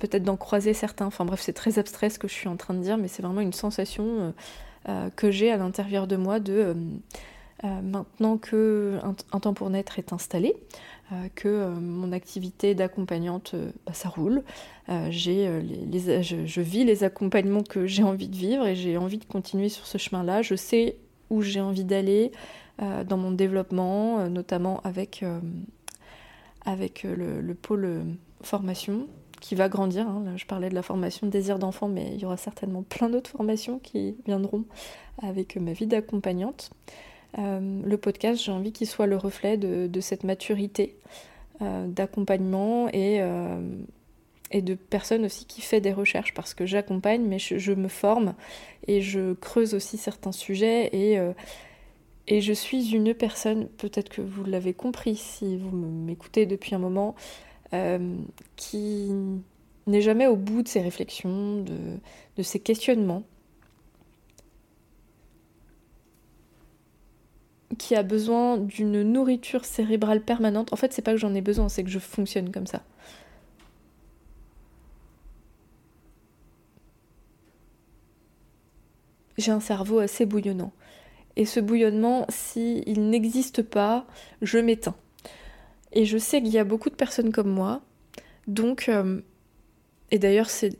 peut-être 0.00 0.24
d'en 0.24 0.36
croiser 0.36 0.74
certains. 0.74 1.06
Enfin 1.06 1.24
bref, 1.24 1.40
c'est 1.42 1.52
très 1.52 1.78
abstrait 1.78 2.10
ce 2.10 2.18
que 2.18 2.28
je 2.28 2.32
suis 2.32 2.48
en 2.48 2.56
train 2.56 2.74
de 2.74 2.80
dire, 2.80 2.96
mais 2.96 3.08
c'est 3.08 3.22
vraiment 3.22 3.42
une 3.42 3.52
sensation 3.52 4.34
que 5.16 5.30
j'ai 5.30 5.50
à 5.50 5.56
l'intérieur 5.56 6.06
de 6.06 6.16
moi 6.16 6.40
de 6.40 6.74
maintenant 7.62 8.38
que 8.38 8.98
un, 9.32 9.40
temps 9.40 9.54
pour 9.54 9.70
naître 9.70 9.98
est 9.98 10.12
installé, 10.12 10.54
euh, 11.12 11.28
que 11.34 11.48
euh, 11.48 11.70
mon 11.74 12.12
activité 12.12 12.74
d'accompagnante, 12.74 13.52
euh, 13.52 13.70
bah, 13.84 13.92
ça 13.92 14.08
roule. 14.08 14.42
j'ai 15.10 15.46
je, 16.22 16.60
vis 16.62 16.84
les 16.84 17.04
accompagnements 17.04 17.62
que 17.62 17.86
j'ai 17.86 18.02
envie 18.02 18.28
de 18.28 18.36
vivre 18.36 18.66
et 18.66 18.74
j'ai 18.74 18.96
envie 18.96 19.18
de 19.18 19.24
continuer 19.26 19.68
sur 19.68 19.86
ce 19.86 19.98
chemin-là. 19.98 20.40
Je 20.40 20.54
sais 20.54 20.96
où 21.28 21.42
j'ai 21.42 21.60
envie 21.60 21.84
d'aller 21.84 22.32
dans 22.78 23.16
mon 23.16 23.30
développement, 23.30 24.28
notamment 24.28 24.80
avec, 24.82 25.24
avec 26.64 27.04
le, 27.04 27.54
pôle 27.54 28.04
formation 28.42 29.06
qui 29.44 29.54
va 29.54 29.68
grandir. 29.68 30.08
Hein. 30.08 30.24
je 30.36 30.46
parlais 30.46 30.70
de 30.70 30.74
la 30.74 30.80
formation 30.80 31.26
désir 31.26 31.58
d'enfant, 31.58 31.86
mais 31.86 32.12
il 32.14 32.18
y 32.18 32.24
aura 32.24 32.38
certainement 32.38 32.82
plein 32.82 33.10
d'autres 33.10 33.28
formations 33.28 33.78
qui 33.78 34.16
viendront 34.24 34.64
avec 35.22 35.56
ma 35.56 35.74
vie 35.74 35.86
d'accompagnante. 35.86 36.70
Euh, 37.38 37.82
le 37.84 37.96
podcast, 37.98 38.42
j'ai 38.42 38.52
envie 38.52 38.72
qu'il 38.72 38.86
soit 38.86 39.04
le 39.04 39.18
reflet 39.18 39.58
de, 39.58 40.00
cette 40.00 40.24
maturité 40.24 40.96
euh, 41.60 41.86
d'accompagnement 41.86 42.88
et, 42.88 43.20
euh, 43.20 43.60
et 44.50 44.62
de 44.62 44.74
personnes 44.74 45.26
aussi 45.26 45.44
qui 45.44 45.60
fait 45.60 45.82
des 45.82 45.92
recherches 45.92 46.32
parce 46.32 46.54
que 46.54 46.64
j'accompagne, 46.64 47.22
mais 47.22 47.38
je, 47.38 47.72
me 47.72 47.88
forme 47.88 48.32
et 48.86 49.02
je 49.02 49.34
creuse 49.34 49.74
aussi 49.74 49.98
certains 49.98 50.32
sujets 50.32 50.88
et, 50.94 51.18
et 52.28 52.40
je 52.40 52.52
suis 52.54 52.94
une 52.94 53.12
personne, 53.12 53.66
peut-être 53.76 54.08
que 54.08 54.22
vous 54.22 54.44
l'avez 54.44 54.72
compris 54.72 55.16
si 55.16 55.58
vous 55.58 55.76
m'écoutez 55.76 56.46
depuis 56.46 56.74
un 56.74 56.78
moment, 56.78 57.14
qui 58.56 59.10
n'est 59.86 60.00
jamais 60.00 60.26
au 60.26 60.36
bout 60.36 60.62
de 60.62 60.68
ses 60.68 60.80
réflexions, 60.80 61.62
de, 61.62 61.98
de 62.36 62.42
ses 62.42 62.60
questionnements. 62.60 63.22
qui 67.76 67.94
a 67.94 68.02
besoin 68.02 68.56
d'une 68.56 69.02
nourriture 69.02 69.64
cérébrale 69.64 70.22
permanente. 70.22 70.72
En 70.72 70.76
fait, 70.76 70.92
c'est 70.92 71.02
pas 71.02 71.12
que 71.12 71.18
j'en 71.18 71.34
ai 71.34 71.40
besoin, 71.40 71.68
c'est 71.68 71.84
que 71.84 71.90
je 71.90 71.98
fonctionne 71.98 72.50
comme 72.50 72.66
ça. 72.66 72.82
J'ai 79.36 79.50
un 79.50 79.60
cerveau 79.60 79.98
assez 79.98 80.26
bouillonnant. 80.26 80.72
Et 81.36 81.44
ce 81.46 81.58
bouillonnement, 81.58 82.26
s'il 82.28 83.10
n'existe 83.10 83.62
pas, 83.62 84.06
je 84.42 84.58
m'éteins. 84.58 84.94
Et 85.94 86.04
je 86.04 86.18
sais 86.18 86.42
qu'il 86.42 86.52
y 86.52 86.58
a 86.58 86.64
beaucoup 86.64 86.90
de 86.90 86.96
personnes 86.96 87.32
comme 87.32 87.48
moi. 87.48 87.80
Donc, 88.48 88.88
euh, 88.88 89.20
et 90.10 90.18
d'ailleurs, 90.18 90.50
c'est 90.50 90.76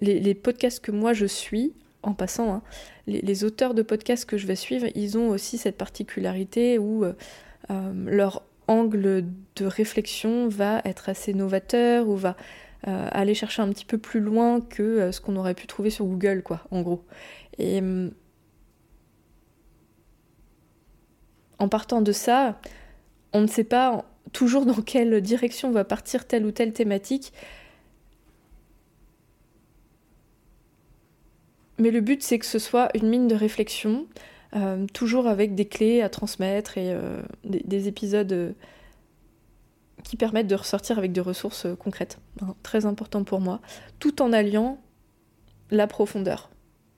les, 0.00 0.34
podcasts 0.34 0.80
que 0.80 0.90
moi 0.90 1.12
je 1.12 1.26
suis, 1.26 1.74
en 2.02 2.14
passant, 2.14 2.52
hein, 2.52 2.62
les, 3.06 3.44
auteurs 3.44 3.74
de 3.74 3.82
podcasts 3.82 4.24
que 4.24 4.38
je 4.38 4.46
vais 4.46 4.56
suivre, 4.56 4.86
ils 4.94 5.18
ont 5.18 5.28
aussi 5.28 5.58
cette 5.58 5.76
particularité 5.76 6.78
où 6.78 7.04
euh, 7.04 7.12
euh, 7.70 7.92
leur 8.06 8.42
angle 8.66 9.26
de 9.56 9.66
réflexion 9.66 10.48
va 10.48 10.80
être 10.86 11.10
assez 11.10 11.34
novateur 11.34 12.08
ou 12.08 12.16
va 12.16 12.36
aller 12.86 13.32
chercher 13.32 13.62
un 13.62 13.70
petit 13.70 13.86
peu 13.86 13.96
plus 13.96 14.20
loin 14.20 14.60
que 14.60 15.10
ce 15.10 15.18
qu'on 15.18 15.36
aurait 15.36 15.54
pu 15.54 15.66
trouver 15.66 15.88
sur 15.88 16.04
Google, 16.04 16.42
quoi, 16.42 16.60
en 16.70 16.82
gros. 16.82 17.02
Et 17.56 17.80
en 21.58 21.68
partant 21.70 22.02
de 22.02 22.12
ça, 22.12 22.60
on 23.32 23.40
ne 23.40 23.46
sait 23.46 23.64
pas 23.64 24.04
toujours 24.34 24.66
dans 24.66 24.82
quelle 24.82 25.22
direction 25.22 25.70
va 25.70 25.84
partir 25.84 26.26
telle 26.26 26.44
ou 26.44 26.50
telle 26.50 26.74
thématique. 26.74 27.32
Mais 31.78 31.90
le 31.90 32.00
but, 32.00 32.22
c'est 32.22 32.38
que 32.38 32.46
ce 32.46 32.58
soit 32.58 32.88
une 32.94 33.08
mine 33.08 33.28
de 33.28 33.34
réflexion, 33.34 34.06
euh, 34.54 34.86
toujours 34.92 35.28
avec 35.28 35.54
des 35.54 35.64
clés 35.64 36.02
à 36.02 36.08
transmettre 36.08 36.76
et 36.78 36.92
euh, 36.92 37.22
des, 37.44 37.88
épisodes 37.88 38.32
euh, 38.32 38.52
qui 40.02 40.16
permettent 40.16 40.46
de 40.46 40.54
ressortir 40.54 40.98
avec 40.98 41.12
des 41.12 41.20
ressources 41.20 41.66
concrètes. 41.78 42.18
Hein, 42.42 42.54
très 42.62 42.86
important 42.86 43.24
pour 43.24 43.40
moi, 43.40 43.60
tout 43.98 44.20
en 44.20 44.32
alliant 44.32 44.80
la 45.70 45.86
profondeur, 45.86 46.50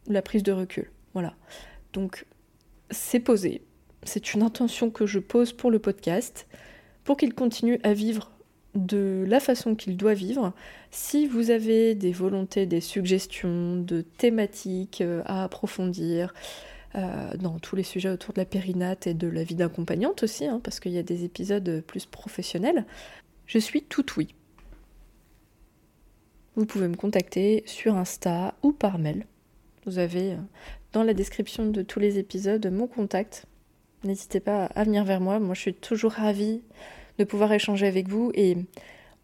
la 0.09 0.22
prise 0.22 0.42
de 0.42 0.53
recul. 0.53 0.90
Voilà. 1.12 1.35
Donc, 1.92 2.27
c'est 2.90 3.20
posé. 3.20 3.62
C'est 4.03 4.35
une 4.35 4.42
intention 4.42 4.90
que 4.90 5.07
je 5.07 5.18
pose 5.18 5.53
pour 5.53 5.70
le 5.70 5.79
podcast, 5.79 6.46
pour 7.06 7.16
qu'il 7.16 7.32
continue 7.32 7.80
à 7.82 7.94
vivre 7.94 8.30
de 8.74 9.24
la 9.26 9.40
façon 9.40 9.74
qu'il 9.74 9.96
doit 9.96 10.12
vivre. 10.12 10.52
Si 10.90 11.26
vous 11.26 11.50
avez 11.50 11.94
des 11.94 12.12
volontés, 12.12 12.66
des 12.66 12.82
suggestions 12.82 13.76
de 13.76 14.02
thématiques 14.02 15.02
à 15.24 15.44
approfondir, 15.44 16.34
euh, 16.96 17.36
dans 17.36 17.58
tous 17.58 17.76
les 17.76 17.82
sujets 17.82 18.08
autour 18.08 18.32
de 18.32 18.40
la 18.40 18.46
périnate 18.46 19.06
et 19.06 19.12
de 19.12 19.28
la 19.28 19.44
vie 19.44 19.54
d'accompagnante 19.54 20.22
aussi, 20.22 20.46
hein, 20.46 20.60
parce 20.62 20.80
qu'il 20.80 20.92
y 20.92 20.98
a 20.98 21.02
des 21.02 21.24
épisodes 21.24 21.82
plus 21.86 22.06
professionnels, 22.06 22.86
je 23.46 23.58
suis 23.58 23.82
tout 23.82 24.06
oui. 24.16 24.34
Vous 26.54 26.64
pouvez 26.64 26.88
me 26.88 26.96
contacter 26.96 27.64
sur 27.66 27.96
Insta 27.96 28.54
ou 28.62 28.72
par 28.72 28.98
mail. 28.98 29.26
Vous 29.84 29.98
avez 29.98 30.32
euh, 30.32 30.36
dans 30.92 31.02
la 31.02 31.12
description 31.12 31.66
de 31.66 31.82
tous 31.82 32.00
les 32.00 32.18
épisodes 32.18 32.66
mon 32.72 32.86
contact. 32.86 33.46
N'hésitez 34.06 34.40
pas 34.40 34.66
à 34.66 34.84
venir 34.84 35.04
vers 35.04 35.20
moi. 35.20 35.38
Moi, 35.38 35.54
je 35.54 35.60
suis 35.60 35.74
toujours 35.74 36.12
ravie 36.12 36.62
de 37.18 37.24
pouvoir 37.24 37.52
échanger 37.52 37.86
avec 37.86 38.08
vous 38.08 38.30
et 38.34 38.56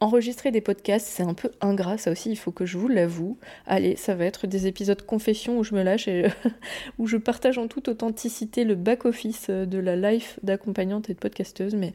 Enregistrer 0.02 0.50
des 0.50 0.60
podcasts, 0.60 1.06
c'est 1.06 1.22
un 1.22 1.32
peu 1.32 1.52
ingrat, 1.60 1.96
ça 1.96 2.10
aussi, 2.10 2.28
il 2.28 2.34
faut 2.34 2.50
que 2.50 2.66
je 2.66 2.76
vous 2.76 2.88
l'avoue. 2.88 3.38
Allez, 3.66 3.94
ça 3.94 4.16
va 4.16 4.24
être 4.24 4.48
des 4.48 4.66
épisodes 4.66 5.00
confession 5.06 5.60
où 5.60 5.62
je 5.62 5.76
me 5.76 5.84
lâche 5.84 6.08
et 6.08 6.26
où 6.98 7.06
je 7.06 7.16
partage 7.16 7.56
en 7.56 7.68
toute 7.68 7.86
authenticité 7.86 8.64
le 8.64 8.74
back-office 8.74 9.48
de 9.48 9.78
la 9.78 9.94
life 9.94 10.40
d'accompagnante 10.42 11.08
et 11.08 11.14
de 11.14 11.20
podcasteuse. 11.20 11.76
Mais 11.76 11.92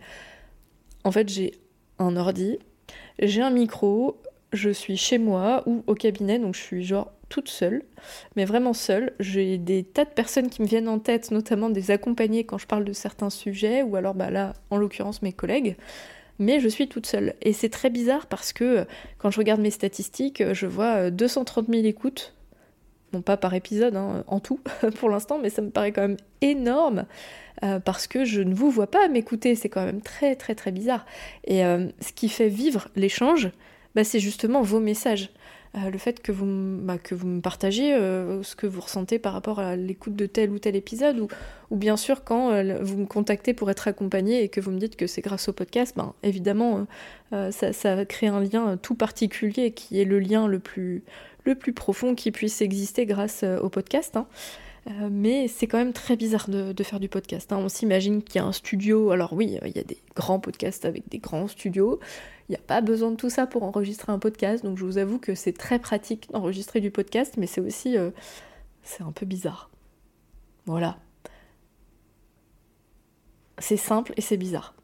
en 1.04 1.12
fait, 1.12 1.28
j'ai 1.28 1.52
un 2.00 2.15
ordi, 2.15 2.60
j'ai 3.19 3.41
un 3.41 3.50
micro, 3.50 4.21
je 4.54 4.69
suis 4.69 4.95
chez 4.95 5.17
moi 5.17 5.63
ou 5.65 5.84
au 5.86 5.93
cabinet, 5.93 6.39
donc 6.39 6.56
je 6.56 6.62
suis 6.62 6.86
genre 6.86 7.12
toute 7.30 7.50
seule, 7.50 7.84
mais 8.36 8.46
vraiment 8.46 8.74
seule. 8.74 9.13
J'ai 9.20 9.58
des 9.58 9.84
tas 9.84 10.06
de 10.06 10.10
personnes 10.10 10.50
qui 10.50 10.62
me 10.62 10.68
viennent 10.68 10.88
en 10.88 11.00
tête, 11.00 11.32
notamment 11.32 11.70
des 11.70 11.92
accompagnés 11.92 12.44
quand 12.44 12.58
je 12.58 12.68
parle 12.68 12.86
de 12.86 12.94
certains 12.94 13.30
sujets, 13.30 13.84
ou 13.84 13.96
alors 13.96 14.13
bah 14.13 14.30
là, 14.30 14.54
en 14.70 14.78
l'occurrence, 14.78 15.22
mes 15.22 15.34
collègues 15.34 15.76
mais 16.40 16.60
je 16.60 16.68
suis 16.68 16.88
toute 16.88 17.06
seule. 17.06 17.34
Et 17.42 17.54
c'est 17.54 17.70
très 17.70 17.90
bizarre 17.90 18.28
parce 18.28 18.54
que 18.54 18.63
euh, 18.63 18.86
quand 19.18 19.32
je 19.32 19.38
regarde 19.38 19.62
mes 19.62 19.72
statistiques, 19.72 20.42
euh, 20.42 20.54
je 20.54 20.68
vois 20.68 21.10
230 21.10 21.70
euh, 21.70 21.74
000 21.74 21.86
écoutes. 21.86 22.34
Non 23.13 23.22
pas 23.22 23.38
par 23.38 23.54
épisode, 23.54 23.96
hein, 23.96 24.26
en 24.28 24.42
tout 24.42 24.60
pour 25.00 25.10
l'instant, 25.10 25.40
mais 25.42 25.50
ça 25.50 25.62
me 25.62 25.70
paraît 25.70 25.94
quand 25.94 26.02
même 26.02 26.18
énorme 26.42 27.06
parce 27.86 28.06
que 28.06 28.24
je 28.24 28.42
ne 28.42 28.54
vous 28.54 28.70
vois 28.70 28.86
pas 28.86 29.08
m'écouter. 29.08 29.56
C'est 29.56 29.70
quand 29.70 29.84
même 29.84 30.02
très 30.02 30.36
très 30.36 30.54
très 30.54 30.72
bizarre. 30.72 31.08
Et 31.46 31.62
ce 31.62 32.12
qui 32.13 32.30
fait 32.30 32.50
vivre 32.50 32.90
l'échange, 32.96 33.50
bah, 33.96 34.04
c'est 34.04 34.20
justement 34.20 34.62
vos 34.62 34.80
messages. 34.80 35.32
Euh, 35.78 35.90
le 35.90 35.98
fait 35.98 36.22
que 36.22 36.32
vous, 36.32 36.46
bah, 36.46 36.98
me 37.24 37.40
partagiez 37.42 37.94
euh, 37.94 38.42
ce 38.44 38.56
que 38.56 38.68
vous 38.68 38.82
ressentez 38.82 39.20
par 39.20 39.34
rapport 39.34 39.60
à 39.60 39.76
l'écoute 39.76 40.16
de 40.16 40.26
tel 40.26 40.50
ou 40.52 40.60
tel 40.60 40.76
épisode, 40.76 41.20
ou, 41.20 41.76
bien 41.76 41.98
sûr 41.98 42.24
quand 42.24 42.52
euh, 42.52 42.80
vous 42.82 42.98
me 42.98 43.06
contactez 43.06 43.54
pour 43.54 43.70
être 43.70 43.88
accompagné 43.88 44.44
et 44.44 44.50
que 44.50 44.62
vous 44.62 44.72
me 44.72 44.80
dites 44.80 44.96
que 44.96 45.08
c'est 45.08 45.22
grâce 45.22 45.50
au 45.50 45.54
podcast, 45.54 45.94
ben, 45.96 46.13
évidemment 46.24 46.88
ça, 47.32 47.74
ça 47.74 48.06
crée 48.06 48.28
un 48.28 48.40
lien 48.40 48.78
tout 48.78 48.96
particulier 48.96 49.72
qui 49.72 50.00
est 50.00 50.06
le 50.06 50.20
lien 50.20 50.48
le 50.48 50.60
plus, 50.60 51.04
le 51.44 51.56
plus 51.56 51.74
profond 51.74 52.16
qui 52.16 52.32
puisse 52.32 52.62
exister 52.62 53.06
grâce 53.06 53.44
au 53.44 53.70
podcast. 53.70 54.16
Hein. 54.16 54.28
mais 55.12 55.50
c'est 55.50 55.68
quand 55.68 55.78
même 55.78 55.92
très 55.92 56.16
bizarre 56.16 56.48
de, 56.50 56.84
faire 56.84 57.02
du 57.02 57.10
podcast. 57.10 57.52
Hein. 57.52 57.58
On 57.60 57.68
s'imagine 57.68 58.24
qu'il 58.24 58.40
y 58.40 58.44
a 58.44 58.48
un 58.48 58.54
studio. 58.54 59.12
Alors 59.12 59.34
oui, 59.34 59.58
il 59.66 59.76
y 59.76 59.80
a 59.80 59.84
des 59.84 59.98
grands 60.16 60.40
podcasts 60.40 60.86
avec 60.86 61.10
des 61.10 61.20
grands 61.20 61.48
studios. 61.48 62.00
Il 62.50 62.54
n'y 62.54 62.58
a 62.58 62.62
pas 62.66 62.82
besoin 62.82 63.12
de 63.12 63.16
tout 63.16 63.30
ça 63.30 63.46
pour 63.46 63.64
enregistrer 63.64 64.12
un 64.12 64.20
podcast, 64.20 64.64
donc 64.64 64.78
je 64.78 64.86
vous 64.86 64.98
avoue 64.98 65.20
que 65.20 65.36
c'est 65.36 65.54
très 65.54 65.80
pratique 65.80 66.30
d'enregistrer 66.32 66.80
du 66.80 66.92
podcast, 66.92 67.36
mais 67.38 67.48
c'est 67.48 67.62
aussi... 67.62 67.98
Euh, 67.98 68.12
c'est 68.84 69.04
un 69.04 69.12
peu 69.12 69.26
bizarre. 69.26 69.70
Voilà. 70.66 70.98
C'est 73.58 73.78
simple 73.78 74.14
et 74.16 74.22
c'est 74.22 74.38
bizarre 74.38 74.76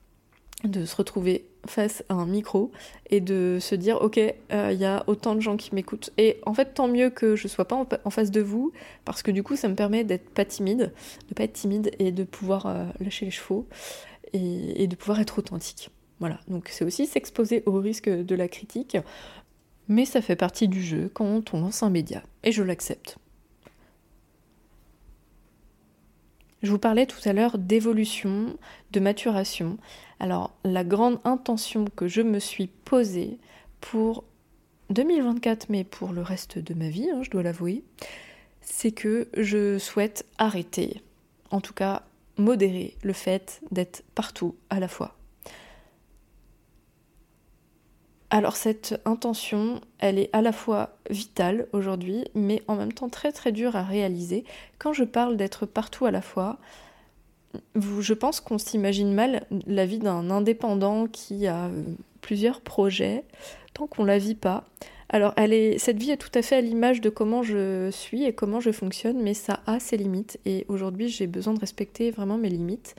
de 0.63 0.85
se 0.85 0.95
retrouver 0.95 1.45
face 1.65 2.03
à 2.09 2.13
un 2.13 2.25
micro 2.25 2.71
et 3.09 3.19
de 3.21 3.57
se 3.59 3.75
dire 3.75 4.01
ok 4.01 4.17
euh, 4.17 4.69
il 4.71 4.79
y 4.79 4.85
a 4.85 5.03
autant 5.07 5.35
de 5.35 5.39
gens 5.41 5.57
qui 5.57 5.75
m'écoutent 5.75 6.11
et 6.17 6.39
en 6.45 6.53
fait 6.53 6.73
tant 6.73 6.87
mieux 6.87 7.09
que 7.09 7.35
je 7.35 7.47
sois 7.47 7.65
pas 7.65 7.75
en, 7.75 8.09
face 8.09 8.31
de 8.31 8.41
vous 8.41 8.71
parce 9.05 9.23
que 9.23 9.31
du 9.31 9.43
coup 9.43 9.55
ça 9.55 9.67
me 9.67 9.75
permet 9.75 10.03
d'être 10.03 10.29
pas 10.29 10.45
timide 10.45 10.91
de 11.29 11.33
pas 11.33 11.43
être 11.43 11.53
timide 11.53 11.91
et 11.99 12.11
de 12.11 12.23
pouvoir 12.23 12.65
euh, 12.65 12.85
lâcher 12.99 13.25
les 13.25 13.31
chevaux 13.31 13.67
et, 14.33 14.87
de 14.87 14.95
pouvoir 14.95 15.19
être 15.19 15.37
authentique 15.37 15.89
voilà, 16.19 16.39
donc 16.47 16.69
c'est 16.69 16.85
aussi 16.85 17.05
s'exposer 17.05 17.63
au 17.65 17.79
risque 17.79 18.09
de 18.09 18.35
la 18.35 18.47
critique, 18.47 18.97
mais 19.87 20.05
ça 20.05 20.21
fait 20.21 20.35
partie 20.35 20.67
du 20.67 20.81
jeu 20.81 21.09
quand 21.13 21.53
on 21.53 21.61
lance 21.61 21.83
un 21.83 21.89
média, 21.89 22.23
et 22.43 22.51
je 22.51 22.63
l'accepte. 22.63 23.17
Je 26.63 26.71
vous 26.71 26.79
parlais 26.79 27.05
tout 27.05 27.19
à 27.25 27.33
l'heure 27.33 27.57
d'évolution, 27.57 28.57
de 28.91 28.99
maturation. 29.01 29.77
Alors 30.21 30.51
la 30.63 30.85
grande 30.85 31.19
intention 31.25 31.85
que 31.93 32.07
je 32.07 32.21
me 32.21 32.39
suis 32.39 32.67
posée 32.67 33.37
pour 33.81 34.23
2024, 34.89 35.67
mais 35.67 35.83
pour 35.83 36.13
le 36.13 36.21
reste 36.21 36.59
de 36.59 36.73
ma 36.73 36.87
vie, 36.87 37.09
hein, 37.09 37.21
je 37.21 37.29
dois 37.29 37.43
l'avouer, 37.43 37.83
c'est 38.61 38.91
que 38.91 39.27
je 39.35 39.77
souhaite 39.77 40.25
arrêter, 40.37 41.01
en 41.51 41.59
tout 41.59 41.73
cas 41.73 42.03
modérer 42.37 42.95
le 43.03 43.13
fait 43.13 43.61
d'être 43.71 44.03
partout 44.15 44.55
à 44.69 44.79
la 44.79 44.87
fois. 44.87 45.17
Alors 48.33 48.55
cette 48.55 48.99
intention, 49.05 49.79
elle 49.99 50.17
est 50.17 50.31
à 50.33 50.41
la 50.41 50.51
fois 50.51 50.97
vitale 51.11 51.67
aujourd'hui, 51.71 52.25
mais 52.33 52.63
en 52.67 52.75
même 52.75 52.91
temps 52.91 53.07
très 53.07 53.31
très 53.31 53.51
dure 53.51 53.75
à 53.75 53.83
réaliser. 53.83 54.43
Quand 54.79 54.91
je 54.91 55.03
parle 55.03 55.37
d'être 55.37 55.67
partout 55.67 56.07
à 56.07 56.11
la 56.11 56.23
fois, 56.23 56.57
je 57.75 58.13
pense 58.15 58.39
qu'on 58.39 58.57
s'imagine 58.57 59.13
mal 59.13 59.45
la 59.67 59.85
vie 59.85 59.99
d'un 59.99 60.31
indépendant 60.31 61.05
qui 61.05 61.45
a 61.45 61.65
euh, 61.65 61.83
plusieurs 62.21 62.61
projets 62.61 63.23
tant 63.75 63.85
qu'on 63.85 64.03
la 64.03 64.17
vit 64.17 64.33
pas. 64.33 64.63
Alors 65.09 65.35
cette 65.77 65.99
vie 65.99 66.09
est 66.09 66.17
tout 66.17 66.31
à 66.33 66.41
fait 66.41 66.55
à 66.55 66.61
l'image 66.61 67.01
de 67.01 67.11
comment 67.11 67.43
je 67.43 67.91
suis 67.91 68.23
et 68.23 68.33
comment 68.33 68.59
je 68.59 68.71
fonctionne, 68.71 69.21
mais 69.21 69.35
ça 69.35 69.59
a 69.67 69.79
ses 69.79 69.95
limites 69.95 70.39
et 70.47 70.65
aujourd'hui 70.69 71.07
j'ai 71.07 71.27
besoin 71.27 71.53
de 71.53 71.59
respecter 71.59 72.09
vraiment 72.09 72.39
mes 72.39 72.49
limites. 72.49 72.95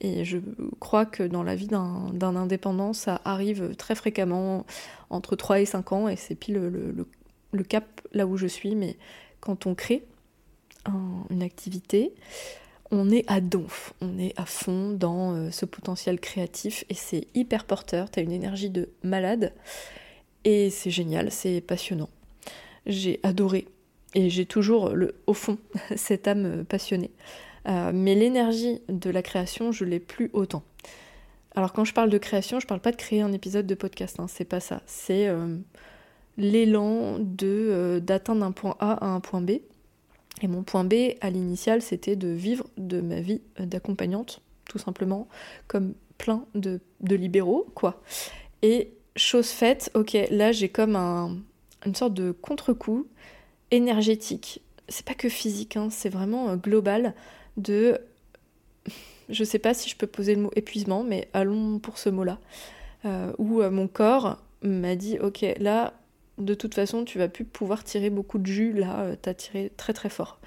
Et 0.00 0.24
je 0.24 0.38
crois 0.78 1.06
que 1.06 1.22
dans 1.22 1.42
la 1.42 1.54
vie 1.54 1.66
d'un 1.66 2.36
indépendant, 2.36 2.92
ça 2.92 3.20
arrive 3.24 3.74
très 3.76 3.94
fréquemment, 3.94 4.64
entre 5.10 5.36
3 5.36 5.60
et 5.60 5.66
5 5.66 5.92
ans, 5.92 6.08
et 6.08 6.16
c'est 6.16 6.34
pile 6.34 6.56
le, 7.52 7.64
cap 7.64 7.84
là 8.12 8.26
où 8.26 8.36
je 8.36 8.46
suis. 8.46 8.74
Mais 8.74 8.96
quand 9.40 9.66
on 9.66 9.74
crée 9.74 10.04
une 11.30 11.42
activité, 11.42 12.14
on 12.90 13.10
est 13.10 13.24
à 13.28 13.40
donf, 13.40 13.92
on 14.00 14.18
est 14.18 14.32
à 14.38 14.46
fond 14.46 14.90
dans 14.90 15.34
euh, 15.34 15.50
ce 15.50 15.66
potentiel 15.66 16.18
créatif, 16.18 16.84
et 16.88 16.94
c'est 16.94 17.26
hyper 17.34 17.64
porteur, 17.64 18.10
t'as 18.10 18.22
une 18.22 18.32
énergie 18.32 18.70
de 18.70 18.88
malade, 19.02 19.52
et 20.44 20.70
c'est 20.70 20.90
génial, 20.90 21.30
c'est 21.30 21.60
passionnant. 21.60 22.08
J'ai 22.86 23.20
adoré, 23.22 23.66
et 24.14 24.30
j'ai 24.30 24.46
toujours 24.46 24.90
le, 24.90 25.14
au 25.26 25.34
fond 25.34 25.58
cette 25.96 26.26
âme 26.28 26.64
passionnée. 26.64 27.10
Euh, 27.68 27.90
mais 27.92 28.14
l'énergie 28.14 28.80
de 28.88 29.10
la 29.10 29.22
création, 29.22 29.72
je 29.72 29.84
l'ai 29.84 30.00
plus 30.00 30.30
autant. 30.32 30.62
Alors 31.54 31.72
quand 31.72 31.84
je 31.84 31.92
parle 31.92 32.10
de 32.10 32.18
création, 32.18 32.60
je 32.60 32.66
parle 32.66 32.80
pas 32.80 32.92
de 32.92 32.96
créer 32.96 33.20
un 33.20 33.32
épisode 33.32 33.66
de 33.66 33.74
podcast, 33.74 34.20
hein, 34.20 34.26
c'est 34.28 34.44
pas 34.44 34.60
ça. 34.60 34.82
C'est 34.86 35.28
euh, 35.28 35.56
l'élan 36.36 37.18
de 37.18 37.46
euh, 37.46 38.00
d'atteindre 38.00 38.44
un 38.44 38.52
point 38.52 38.76
A 38.80 39.04
à 39.04 39.08
un 39.08 39.20
point 39.20 39.40
B. 39.40 39.52
Et 40.40 40.46
mon 40.46 40.62
point 40.62 40.84
B 40.84 40.94
à 41.20 41.30
l'initial, 41.30 41.82
c'était 41.82 42.16
de 42.16 42.28
vivre 42.28 42.64
de 42.76 43.00
ma 43.00 43.20
vie 43.20 43.42
d'accompagnante, 43.58 44.40
tout 44.68 44.78
simplement, 44.78 45.28
comme 45.66 45.94
plein 46.16 46.44
de, 46.54 46.80
libéraux, 47.02 47.66
quoi. 47.74 48.00
Et 48.62 48.92
chose 49.16 49.48
faite, 49.48 49.90
ok, 49.94 50.16
là 50.30 50.52
j'ai 50.52 50.68
comme 50.68 50.94
un, 50.94 51.38
une 51.84 51.96
sorte 51.96 52.14
de 52.14 52.30
contre-coup 52.30 53.08
énergétique. 53.72 54.62
C'est 54.88 55.04
pas 55.04 55.14
que 55.14 55.28
physique, 55.28 55.76
hein, 55.76 55.88
c'est 55.90 56.08
vraiment 56.08 56.54
global 56.56 57.14
de 57.58 58.00
je 59.28 59.44
sais 59.44 59.58
pas 59.58 59.74
si 59.74 59.90
je 59.90 59.96
peux 59.96 60.06
poser 60.06 60.34
le 60.34 60.42
mot 60.42 60.50
épuisement, 60.56 61.04
mais 61.04 61.28
allons 61.34 61.78
pour 61.78 61.98
ce 61.98 62.08
mot-là, 62.08 62.38
où 63.38 63.62
mon 63.62 63.88
corps 63.88 64.38
m'a 64.62 64.96
dit 64.96 65.18
ok 65.18 65.44
là 65.58 65.94
de 66.38 66.54
toute 66.54 66.74
façon 66.74 67.04
tu 67.04 67.18
vas 67.18 67.28
plus 67.28 67.44
pouvoir 67.44 67.84
tirer 67.84 68.10
beaucoup 68.10 68.38
de 68.38 68.46
jus 68.46 68.72
là 68.72 69.14
tu 69.22 69.28
as 69.28 69.34
tiré 69.34 69.72
très 69.76 69.92
très 69.92 70.08
fort. 70.08 70.40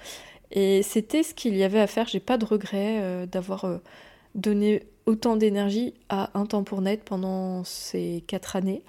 Et 0.50 0.82
c'était 0.82 1.22
ce 1.22 1.32
qu'il 1.32 1.56
y 1.56 1.64
avait 1.64 1.80
à 1.80 1.86
faire. 1.86 2.08
J'ai 2.08 2.20
pas 2.20 2.36
de 2.36 2.44
regret 2.44 3.26
d'avoir 3.26 3.80
donné 4.34 4.82
autant 5.06 5.36
d'énergie 5.36 5.94
à 6.10 6.30
un 6.38 6.44
temps 6.44 6.62
pour 6.62 6.82
net 6.82 7.02
pendant 7.04 7.64
ces 7.64 8.22
quatre 8.26 8.56
années. 8.56 8.82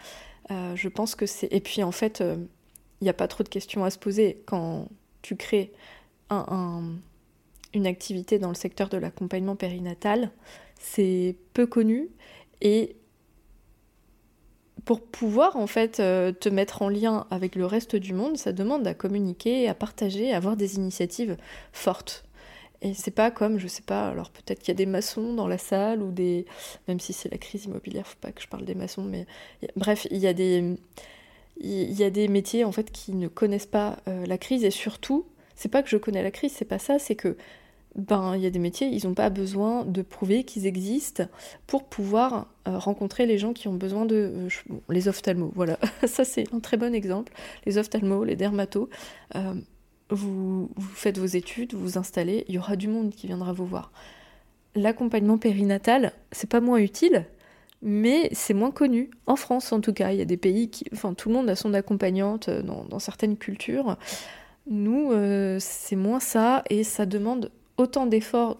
Je 0.50 0.90
pense 0.90 1.16
que 1.16 1.26
c'est 1.26 1.48
et 1.54 1.62
puis 1.62 1.84
en 1.84 1.92
fait 1.92 2.22
il 2.22 3.04
n'y 3.04 3.10
a 3.10 3.14
pas 3.14 3.28
trop 3.28 3.44
de 3.44 3.50
questions 3.50 3.84
à 3.86 3.90
se 3.90 4.00
poser. 4.00 4.42
Quand 4.46 4.88
tu 5.22 5.36
crées 5.36 5.72
une 7.74 7.88
activité 7.88 8.40
dans 8.40 8.50
le 8.50 8.56
secteur 8.56 8.90
de 8.90 8.98
l'accompagnement 8.98 9.56
périnatal. 9.56 10.32
C'est 10.80 11.36
peu 11.54 11.66
connu 11.66 12.10
et 12.62 12.96
pour 14.86 15.02
pouvoir 15.02 15.56
en 15.56 15.68
fait 15.68 16.00
euh, 16.00 16.32
te 16.32 16.50
mettre 16.50 16.82
en 16.82 16.90
lien 16.90 17.26
avec 17.32 17.56
le 17.56 17.66
reste 17.66 17.96
du 17.96 18.14
monde, 18.14 18.38
ça 18.38 18.52
demande 18.52 18.86
à 18.86 18.94
communiquer, 18.94 19.70
à 19.70 19.74
partager, 19.74 20.34
à 20.34 20.38
avoir 20.38 20.58
des 20.58 20.76
initiatives 20.76 21.38
fortes. 21.72 22.26
Et 22.82 22.94
c'est 22.94 23.12
pas 23.12 23.32
comme, 23.32 23.60
je 23.60 23.68
sais 23.68 23.82
pas, 23.82 24.10
alors 24.10 24.30
peut-être 24.30 24.60
qu'il 24.60 24.68
y 24.68 24.72
a 24.72 24.76
des 24.76 24.86
maçons 24.86 25.34
dans 25.34 25.48
la 25.48 25.58
salle 25.58 26.02
ou 26.02 26.12
des. 26.12 26.46
Même 26.90 27.00
si 27.00 27.14
c'est 27.14 27.32
la 27.32 27.38
crise 27.38 27.64
immobilière, 27.64 28.06
faut 28.06 28.18
pas 28.20 28.34
que 28.34 28.42
je 28.42 28.48
parle 28.50 28.66
des 28.66 28.76
maçons, 28.76 29.04
mais 29.04 29.26
bref, 29.78 30.06
il 30.12 30.18
y 30.18 30.28
a 30.28 30.34
des 30.34 30.76
il 31.62 31.94
y 31.94 32.04
a 32.04 32.10
des 32.10 32.28
métiers 32.28 32.66
en 32.66 32.72
fait 32.72 32.92
qui 32.92 33.14
ne 33.14 33.28
connaissent 33.28 33.68
pas 33.68 34.00
euh, 34.08 34.26
la 34.26 34.38
crise 34.38 34.66
et 34.66 34.72
surtout, 34.72 35.26
c'est 35.56 35.70
pas 35.70 35.84
que 35.84 35.90
je 35.90 35.98
connais 35.98 36.24
la 36.24 36.32
crise, 36.32 36.52
c'est 36.52 36.66
pas 36.66 36.80
ça, 36.80 37.00
c'est 37.00 37.16
que 37.16 37.38
ben 37.96 38.36
il 38.36 38.42
y 38.42 38.46
a 38.46 38.50
des 38.50 38.60
métiers, 38.60 38.88
ils 38.88 39.08
n'ont 39.08 39.14
pas 39.14 39.30
besoin 39.30 39.86
de 39.86 40.02
prouver 40.02 40.44
qu'ils 40.44 40.66
existent 40.66 41.26
pour 41.68 41.86
pouvoir 41.86 42.48
euh, 42.68 42.78
rencontrer 42.78 43.26
les 43.26 43.38
gens 43.38 43.54
qui 43.54 43.68
ont 43.68 43.74
besoin 43.74 44.06
de 44.06 44.16
euh, 44.16 44.50
les 44.90 45.08
ophtalmos. 45.08 45.52
Voilà, 45.56 45.78
ça 46.06 46.26
c'est 46.26 46.52
un 46.54 46.60
très 46.60 46.78
bon 46.78 46.94
exemple. 46.96 47.34
Les 47.66 47.78
ophtalmos, 47.78 48.26
les 48.26 48.36
dermatos, 48.36 48.90
vous, 50.10 50.70
vous 50.76 50.94
faites 50.94 51.18
vos 51.18 51.26
études, 51.26 51.74
vous 51.74 51.82
vous 51.82 51.98
installez, 51.98 52.46
il 52.48 52.56
y 52.56 52.58
aura 52.58 52.76
du 52.76 52.88
monde 52.88 53.12
qui 53.12 53.28
viendra 53.28 53.54
vous 53.54 53.66
voir. 53.66 53.92
L'accompagnement 54.76 55.38
périnatal, 55.38 56.14
c'est 56.32 56.50
pas 56.50 56.62
moins 56.62 56.78
utile, 56.78 57.26
mais 57.84 58.30
c'est 58.32 58.54
moins 58.54 58.72
connu. 58.72 59.12
En 59.28 59.36
France, 59.36 59.72
en 59.72 59.82
tout 59.82 59.94
cas, 59.94 60.12
il 60.12 60.18
y 60.18 60.22
a 60.22 60.26
des 60.26 60.38
pays 60.38 60.70
qui. 60.70 60.86
Enfin, 60.94 61.14
tout 61.14 61.30
le 61.30 61.36
monde 61.36 61.50
a 61.50 61.56
son 61.56 61.74
accompagnante 61.74 62.50
euh, 62.50 62.62
dans, 62.64 63.00
certaines 63.00 63.38
cultures. 63.38 63.98
Nous, 64.68 65.12
euh, 65.12 65.58
c'est 65.60 65.98
moins 65.98 66.22
ça, 66.22 66.64
et 66.70 66.84
ça 66.84 67.06
demande 67.06 67.52
autant 67.78 68.06
d'efforts 68.06 68.58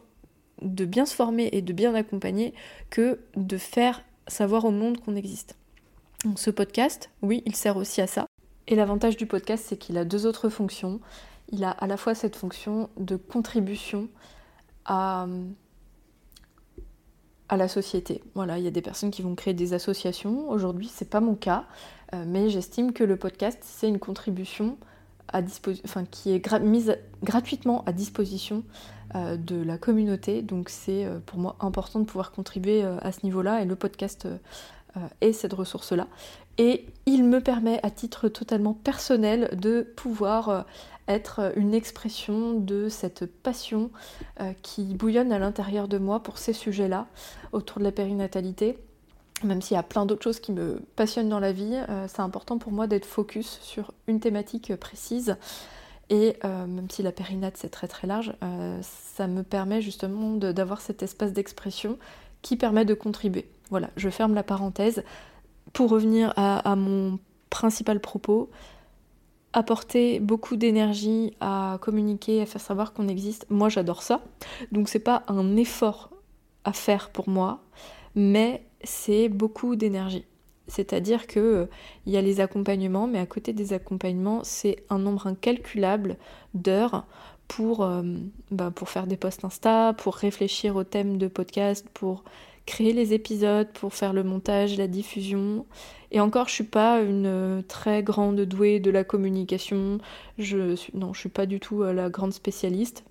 de 0.62 0.86
bien 0.86 1.06
se 1.06 1.16
former 1.16 1.50
et 1.52 1.62
de 1.62 1.74
bien 1.74 1.94
accompagner 1.94 2.54
que 2.90 3.20
de 3.36 3.58
faire 3.58 4.04
savoir 4.28 4.66
au 4.66 4.72
monde 4.72 5.00
qu'on 5.02 5.16
existe. 5.16 5.58
Donc, 6.24 6.40
ce 6.40 6.50
podcast, 6.50 7.10
oui, 7.22 7.44
il 7.46 7.56
sert 7.56 7.76
aussi 7.76 8.02
à 8.02 8.08
ça. 8.08 8.26
Et 8.68 8.76
l'avantage 8.76 9.18
du 9.18 9.26
podcast, 9.26 9.66
c'est 9.68 9.78
qu'il 9.78 9.98
a 9.98 10.06
deux 10.06 10.26
autres 10.26 10.50
fonctions. 10.50 11.02
Il 11.52 11.64
a 11.66 11.72
à 11.72 11.88
la 11.88 11.98
fois 11.98 12.16
cette 12.16 12.36
fonction 12.36 12.90
de 12.98 13.18
contribution 13.18 14.08
à 14.86 15.28
à 17.50 17.58
la 17.58 17.68
société. 17.68 18.24
Voilà, 18.34 18.58
il 18.58 18.64
y 18.64 18.68
a 18.68 18.72
des 18.72 18.82
personnes 18.82 19.12
qui 19.12 19.22
vont 19.22 19.36
créer 19.36 19.54
des 19.54 19.74
associations. 19.74 20.50
Aujourd'hui, 20.50 20.90
c'est 20.92 21.10
pas 21.10 21.20
mon 21.20 21.36
cas, 21.36 21.66
euh, 22.14 22.24
mais 22.26 22.50
j'estime 22.50 22.94
que 22.94 23.04
le 23.04 23.16
podcast, 23.16 23.60
c'est 23.62 23.88
une 23.88 24.00
contribution 24.00 24.78
qui 26.12 26.32
est 26.32 26.60
mise 26.60 26.98
gratuitement 27.24 27.84
à 27.86 27.92
disposition 27.92 28.64
euh, 29.16 29.38
de 29.38 29.62
la 29.62 29.78
communauté. 29.78 30.42
Donc 30.42 30.70
c'est 30.70 31.06
euh, 31.06 31.20
pour 31.26 31.40
moi 31.40 31.56
important 31.60 32.00
de 32.00 32.06
pouvoir 32.06 32.32
contribuer 32.32 32.84
à 32.84 33.12
ce 33.12 33.20
niveau-là 33.24 33.62
et 33.62 33.66
le 33.66 33.76
podcast 33.76 34.28
est 35.22 35.34
cette 35.34 35.54
ressource-là. 35.54 36.08
Et 36.60 36.86
il 37.08 37.24
me 37.24 37.42
permet 37.42 37.80
à 37.82 37.90
titre 37.90 38.30
totalement 38.30 38.76
personnel 38.76 39.50
de 39.60 39.82
pouvoir 39.96 40.66
être 41.08 41.54
une 41.56 41.74
expression 41.74 42.54
de 42.54 42.90
cette 42.90 43.26
passion 43.26 43.92
euh, 44.40 44.54
qui 44.62 44.84
bouillonne 44.96 45.32
à 45.32 45.40
l'intérieur 45.40 45.88
de 45.88 45.98
moi 45.98 46.22
pour 46.22 46.38
ces 46.38 46.54
sujets-là 46.54 47.08
autour 47.52 47.80
de 47.80 47.84
la 47.84 47.92
périnatalité. 47.92 48.78
Même 49.44 49.62
s'il 49.62 49.76
y 49.76 49.80
a 49.80 49.84
plein 49.84 50.06
d'autres 50.06 50.24
choses 50.24 50.40
qui 50.40 50.52
me 50.52 50.82
passionnent 50.96 51.30
dans 51.30 51.40
la 51.40 51.52
vie, 51.52 51.82
euh, 51.90 52.06
c'est 52.08 52.22
important 52.22 52.58
pour 52.58 52.72
moi 52.72 52.88
d'être 52.88 53.06
focus 53.06 53.60
sur 53.62 53.92
une 54.08 54.20
thématique 54.20 54.76
précise. 54.76 55.38
Et 56.10 56.38
euh, 56.44 56.68
même 56.68 56.90
si 56.90 57.02
la 57.02 57.12
périnate 57.12 57.58
c'est 57.58 57.70
très 57.70 57.88
très 57.88 58.08
large, 58.08 58.34
ça 58.82 59.28
me 59.28 59.42
permet 59.42 59.82
justement 59.82 60.36
d'avoir 60.36 60.82
cet 60.82 61.02
espace 61.02 61.34
d'expression 61.34 61.98
qui 62.42 62.58
permet 62.58 62.86
de 62.86 62.94
contribuer. 62.94 63.50
Voilà, 63.70 63.90
je 63.96 64.10
ferme 64.10 64.34
la 64.34 64.44
parenthèse. 64.44 65.04
Pour 65.72 65.90
revenir 65.90 66.34
à 66.36 66.76
mon 66.76 67.20
principal 67.50 68.00
propos, 68.00 68.50
apporter 69.54 70.20
beaucoup 70.20 70.56
d'énergie 70.56 71.34
à 71.40 71.78
communiquer, 71.80 72.42
à 72.42 72.46
faire 72.46 72.62
savoir 72.62 72.94
qu'on 72.94 73.08
existe, 73.08 73.46
moi 73.50 73.70
j'adore 73.70 74.02
ça. 74.02 74.22
Donc 74.72 74.90
c'est 74.90 75.00
pas 75.00 75.24
un 75.28 75.56
effort 75.56 76.10
à 76.66 76.74
faire 76.74 77.12
pour 77.12 77.30
moi, 77.30 77.62
mais 78.16 78.64
c'est 78.84 79.30
beaucoup 79.30 79.76
d'énergie. 79.76 80.26
C'est-à-dire 80.68 81.28
que 81.28 81.40
euh, 81.40 81.66
il 82.06 82.14
y 82.14 82.18
a 82.18 82.22
les 82.22 82.40
accompagnements, 82.40 83.08
mais 83.08 83.20
à 83.20 83.26
côté 83.26 83.54
des 83.54 83.74
accompagnements, 83.74 84.42
c'est 84.44 84.78
un 84.90 85.00
nombre 85.00 85.28
incalculable 85.28 86.18
d'heures 86.54 87.06
pour, 87.48 87.84
euh, 87.84 88.02
bah, 88.52 88.72
pour 88.74 88.90
faire 88.90 89.08
des 89.08 89.18
posts 89.18 89.44
Insta, 89.44 89.94
pour 89.94 90.16
réfléchir 90.16 90.76
aux 90.76 90.84
thèmes 90.84 91.18
de 91.18 91.28
podcast, 91.28 91.86
pour 91.94 92.24
créer 92.66 92.94
les 92.94 93.14
épisodes, 93.14 93.68
pour 93.74 93.94
faire 93.94 94.14
le 94.14 94.24
montage, 94.24 94.78
la 94.78 94.88
diffusion. 94.88 95.66
Et 96.12 96.22
encore, 96.22 96.48
je 96.48 96.54
suis 96.54 96.64
pas 96.64 97.02
une 97.02 97.26
euh, 97.26 97.62
très 97.68 98.02
grande 98.02 98.40
douée 98.42 98.80
de 98.80 98.90
la 98.90 99.04
communication. 99.04 99.98
Je 100.38 100.80
non, 100.94 101.14
je 101.14 101.20
suis 101.20 101.30
pas 101.30 101.46
du 101.46 101.60
tout 101.60 101.84
la 101.84 102.10
grande 102.10 102.34
spécialiste. 102.34 103.04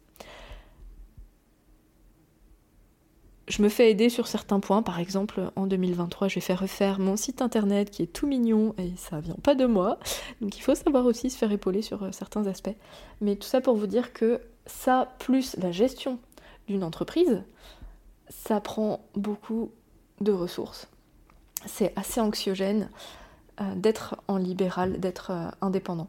Je 3.53 3.61
me 3.61 3.69
fais 3.69 3.91
aider 3.91 4.09
sur 4.09 4.29
certains 4.29 4.61
points. 4.61 4.81
Par 4.81 4.99
exemple, 4.99 5.51
en 5.57 5.67
2023, 5.67 6.29
je 6.29 6.37
vais 6.37 6.41
faire 6.41 6.61
refaire 6.61 6.99
mon 6.99 7.19
site 7.19 7.43
internet 7.43 7.91
qui 7.91 8.03
est 8.03 8.07
tout 8.07 8.27
mignon 8.27 8.75
et 8.79 8.93
ça 8.97 9.21
vient 9.21 9.37
pas 9.43 9.55
de 9.55 9.67
moi. 9.67 9.99
Donc 10.41 10.57
il 10.57 10.63
faut 10.63 10.75
savoir 10.75 11.05
aussi 11.05 11.29
se 11.29 11.37
faire 11.37 11.53
épauler 11.53 11.83
sur 11.83 12.03
euh, 12.03 12.13
certains 12.13 12.47
aspects. 12.47 12.75
Mais 13.21 13.37
tout 13.37 13.47
ça 13.47 13.61
pour 13.61 13.77
vous 13.77 13.87
dire 13.87 14.15
que 14.15 14.41
ça, 14.65 15.13
plus 15.19 15.55
la 15.59 15.71
gestion 15.71 16.19
d'une 16.67 16.83
entreprise, 16.83 17.43
ça 18.31 18.59
prend 18.59 19.05
beaucoup 19.17 19.71
de 20.23 20.33
ressources. 20.33 20.89
C'est 21.67 21.93
assez 21.95 22.23
anxiogène 22.23 22.89
euh, 23.61 23.75
d'être 23.75 24.17
en 24.29 24.39
libéral, 24.39 24.99
d'être 24.99 25.31
euh, 25.31 25.51
indépendant. 25.61 26.09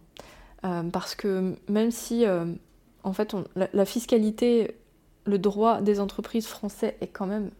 Parce 0.93 1.13
que 1.13 1.57
même 1.67 1.91
si, 1.91 2.23
en 3.03 3.11
fait, 3.11 3.35
la, 3.53 3.83
fiscalité, 3.83 4.77
le 5.25 5.37
droit 5.37 5.81
des 5.81 5.99
entreprises 5.99 6.47
français 6.47 6.97
est 7.01 7.07
quand 7.07 7.25
même, 7.25 7.51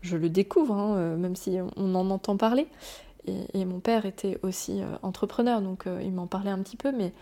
je 0.00 0.16
le 0.16 0.28
découvre, 0.28 0.74
hein, 0.74 1.16
même 1.16 1.36
si 1.36 1.58
on 1.76 1.94
en 1.94 2.10
entend 2.10 2.36
parler, 2.36 2.66
et, 3.26 3.64
mon 3.64 3.80
père 3.80 4.04
était 4.04 4.38
aussi 4.42 4.82
entrepreneur, 5.02 5.62
donc 5.62 5.84
il 6.02 6.12
m'en 6.12 6.26
parlait 6.26 6.50
un 6.50 6.58
petit 6.58 6.76
peu, 6.76 6.92
mais 6.92 7.12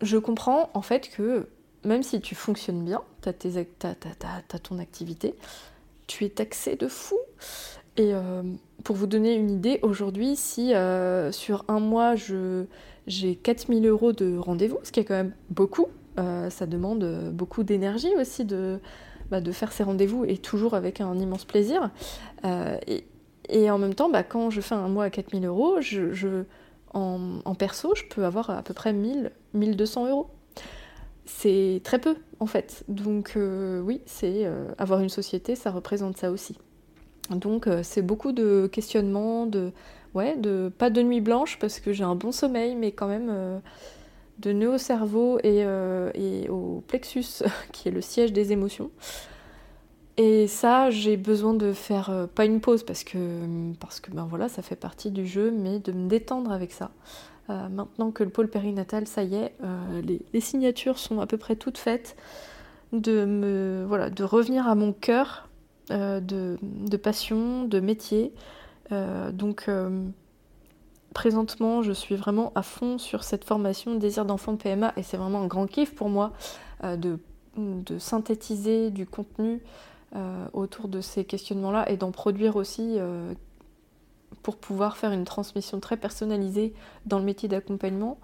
je 0.00 0.16
comprends 0.16 0.70
en 0.74 0.82
fait 0.82 1.08
que 1.08 1.48
même 1.84 2.02
si 2.02 2.20
tu 2.20 2.34
fonctionnes 2.34 2.84
bien, 2.84 3.02
tu 3.22 3.28
as, 3.30 4.58
ton 4.62 4.78
activité, 4.78 5.34
tu 6.06 6.24
es 6.24 6.28
taxé 6.28 6.76
de 6.76 6.88
fou. 6.88 7.18
Et 7.96 8.14
euh, 8.14 8.42
pour 8.84 8.96
vous 8.96 9.06
donner 9.06 9.34
une 9.34 9.50
idée, 9.50 9.78
aujourd'hui, 9.82 10.36
si 10.36 10.74
euh, 10.74 11.32
sur 11.32 11.64
un 11.68 11.80
mois 11.80 12.14
j'ai 13.06 13.36
4000 13.36 13.86
euros 13.86 14.12
de 14.12 14.36
rendez-vous, 14.36 14.78
ce 14.82 14.92
qui 14.92 15.00
est 15.00 15.04
quand 15.04 15.14
même 15.14 15.34
beaucoup, 15.48 15.86
euh, 16.18 16.50
ça 16.50 16.66
demande 16.66 17.30
beaucoup 17.32 17.62
d'énergie 17.62 18.12
aussi 18.18 18.44
de, 18.44 18.78
bah, 19.30 19.40
de 19.40 19.52
faire 19.52 19.72
ces 19.72 19.82
rendez-vous 19.82 20.24
et 20.24 20.38
toujours 20.38 20.74
avec 20.74 21.00
un 21.00 21.16
immense 21.18 21.44
plaisir. 21.44 21.90
Et, 23.48 23.68
en 23.70 23.78
même 23.78 23.94
temps, 23.94 24.10
bah, 24.10 24.22
quand 24.22 24.50
je 24.50 24.60
fais 24.60 24.76
un 24.76 24.88
mois 24.88 25.04
à 25.04 25.10
4000 25.10 25.44
euros, 25.44 25.78
en, 26.92 27.54
perso, 27.54 27.94
je 27.94 28.04
peux 28.04 28.24
avoir 28.24 28.50
à 28.50 28.62
peu 28.62 28.74
près 28.74 28.92
1000, 28.92 29.32
1200 29.54 30.08
euros 30.08 30.28
c'est 31.30 31.80
très 31.84 31.98
peu 31.98 32.16
en 32.40 32.46
fait. 32.46 32.84
Donc 32.88 33.34
euh, 33.36 33.80
oui, 33.80 34.02
c'est 34.06 34.44
euh, 34.44 34.66
avoir 34.78 35.00
une 35.00 35.08
société, 35.08 35.54
ça 35.54 35.70
représente 35.70 36.16
ça 36.16 36.30
aussi. 36.30 36.58
Donc 37.30 37.66
euh, 37.66 37.82
c'est 37.82 38.02
beaucoup 38.02 38.32
de 38.32 38.68
questionnements, 38.70 39.46
de 39.46 39.72
pas 40.76 40.90
de 40.90 41.02
nuit 41.02 41.20
blanche 41.20 41.58
parce 41.60 41.78
que 41.78 41.92
j'ai 41.92 42.04
un 42.04 42.16
bon 42.16 42.32
sommeil, 42.32 42.74
mais 42.74 42.92
quand 42.92 43.06
même 43.06 43.60
de 44.40 44.52
nœuds 44.52 44.74
au 44.74 44.78
cerveau 44.78 45.38
et, 45.44 45.64
et, 46.14 46.48
au 46.48 46.82
plexus 46.86 47.42
qui 47.72 47.88
est 47.88 47.92
le 47.92 48.00
siège 48.00 48.32
des 48.32 48.52
émotions. 48.52 48.90
Et 50.16 50.48
ça, 50.48 50.90
j'ai 50.90 51.16
besoin 51.16 51.54
de 51.54 51.72
faire 51.72 52.28
pas 52.34 52.44
une 52.44 52.60
pause 52.60 52.82
parce 52.82 53.04
que 53.04 53.16
parce 53.78 54.00
que 54.00 54.10
ben 54.10 54.26
voilà, 54.28 54.48
ça 54.48 54.60
fait 54.60 54.76
partie 54.76 55.10
du 55.10 55.26
jeu, 55.26 55.50
mais 55.50 55.78
de 55.78 55.92
me 55.92 56.08
détendre 56.08 56.52
avec 56.52 56.72
ça. 56.72 56.90
Euh, 57.50 57.68
maintenant 57.68 58.10
que 58.12 58.22
le 58.22 58.30
pôle 58.30 58.48
périnatal, 58.48 59.06
ça 59.06 59.24
y 59.24 59.34
est, 59.34 59.54
euh, 59.64 60.02
les, 60.32 60.40
signatures 60.40 60.98
sont 60.98 61.20
à 61.20 61.26
peu 61.26 61.36
près 61.36 61.56
toutes 61.56 61.78
faites. 61.78 62.16
de, 62.92 63.24
me, 63.24 63.84
voilà, 63.88 64.10
de 64.10 64.24
revenir 64.24 64.68
à 64.68 64.74
mon 64.74 64.92
cœur 64.92 65.48
de, 65.90 66.56
de, 66.62 66.96
passion, 66.96 67.64
de 67.64 67.80
métier. 67.80 68.32
donc 68.90 69.68
présentement, 71.14 71.82
je 71.82 71.92
suis 71.92 72.16
vraiment 72.16 72.52
à 72.54 72.62
fond 72.62 72.98
sur 72.98 73.24
cette 73.24 73.44
formation 73.44 73.94
Désir 73.94 74.24
d'enfant 74.24 74.52
de 74.52 74.58
PMA 74.58 74.92
et 74.96 75.02
c'est 75.02 75.16
vraiment 75.16 75.42
un 75.42 75.46
grand 75.46 75.66
kiff 75.66 75.94
pour 75.94 76.08
moi 76.08 76.32
de, 76.82 77.18
de, 77.56 77.98
synthétiser 77.98 78.90
du 78.90 79.06
contenu 79.06 79.60
autour 80.52 80.88
de 80.88 81.00
ces 81.00 81.24
questionnements-là 81.24 81.90
et 81.90 81.96
d'en 81.96 82.10
produire 82.10 82.56
aussi 82.56 82.98
pour 84.42 84.56
pouvoir 84.56 84.96
faire 84.96 85.12
une 85.12 85.24
transmission 85.24 85.80
très 85.80 85.96
personnalisée 85.96 86.74
dans 87.06 87.18
le 87.18 87.24
métier 87.24 87.48
d'accompagnement. 87.48 88.18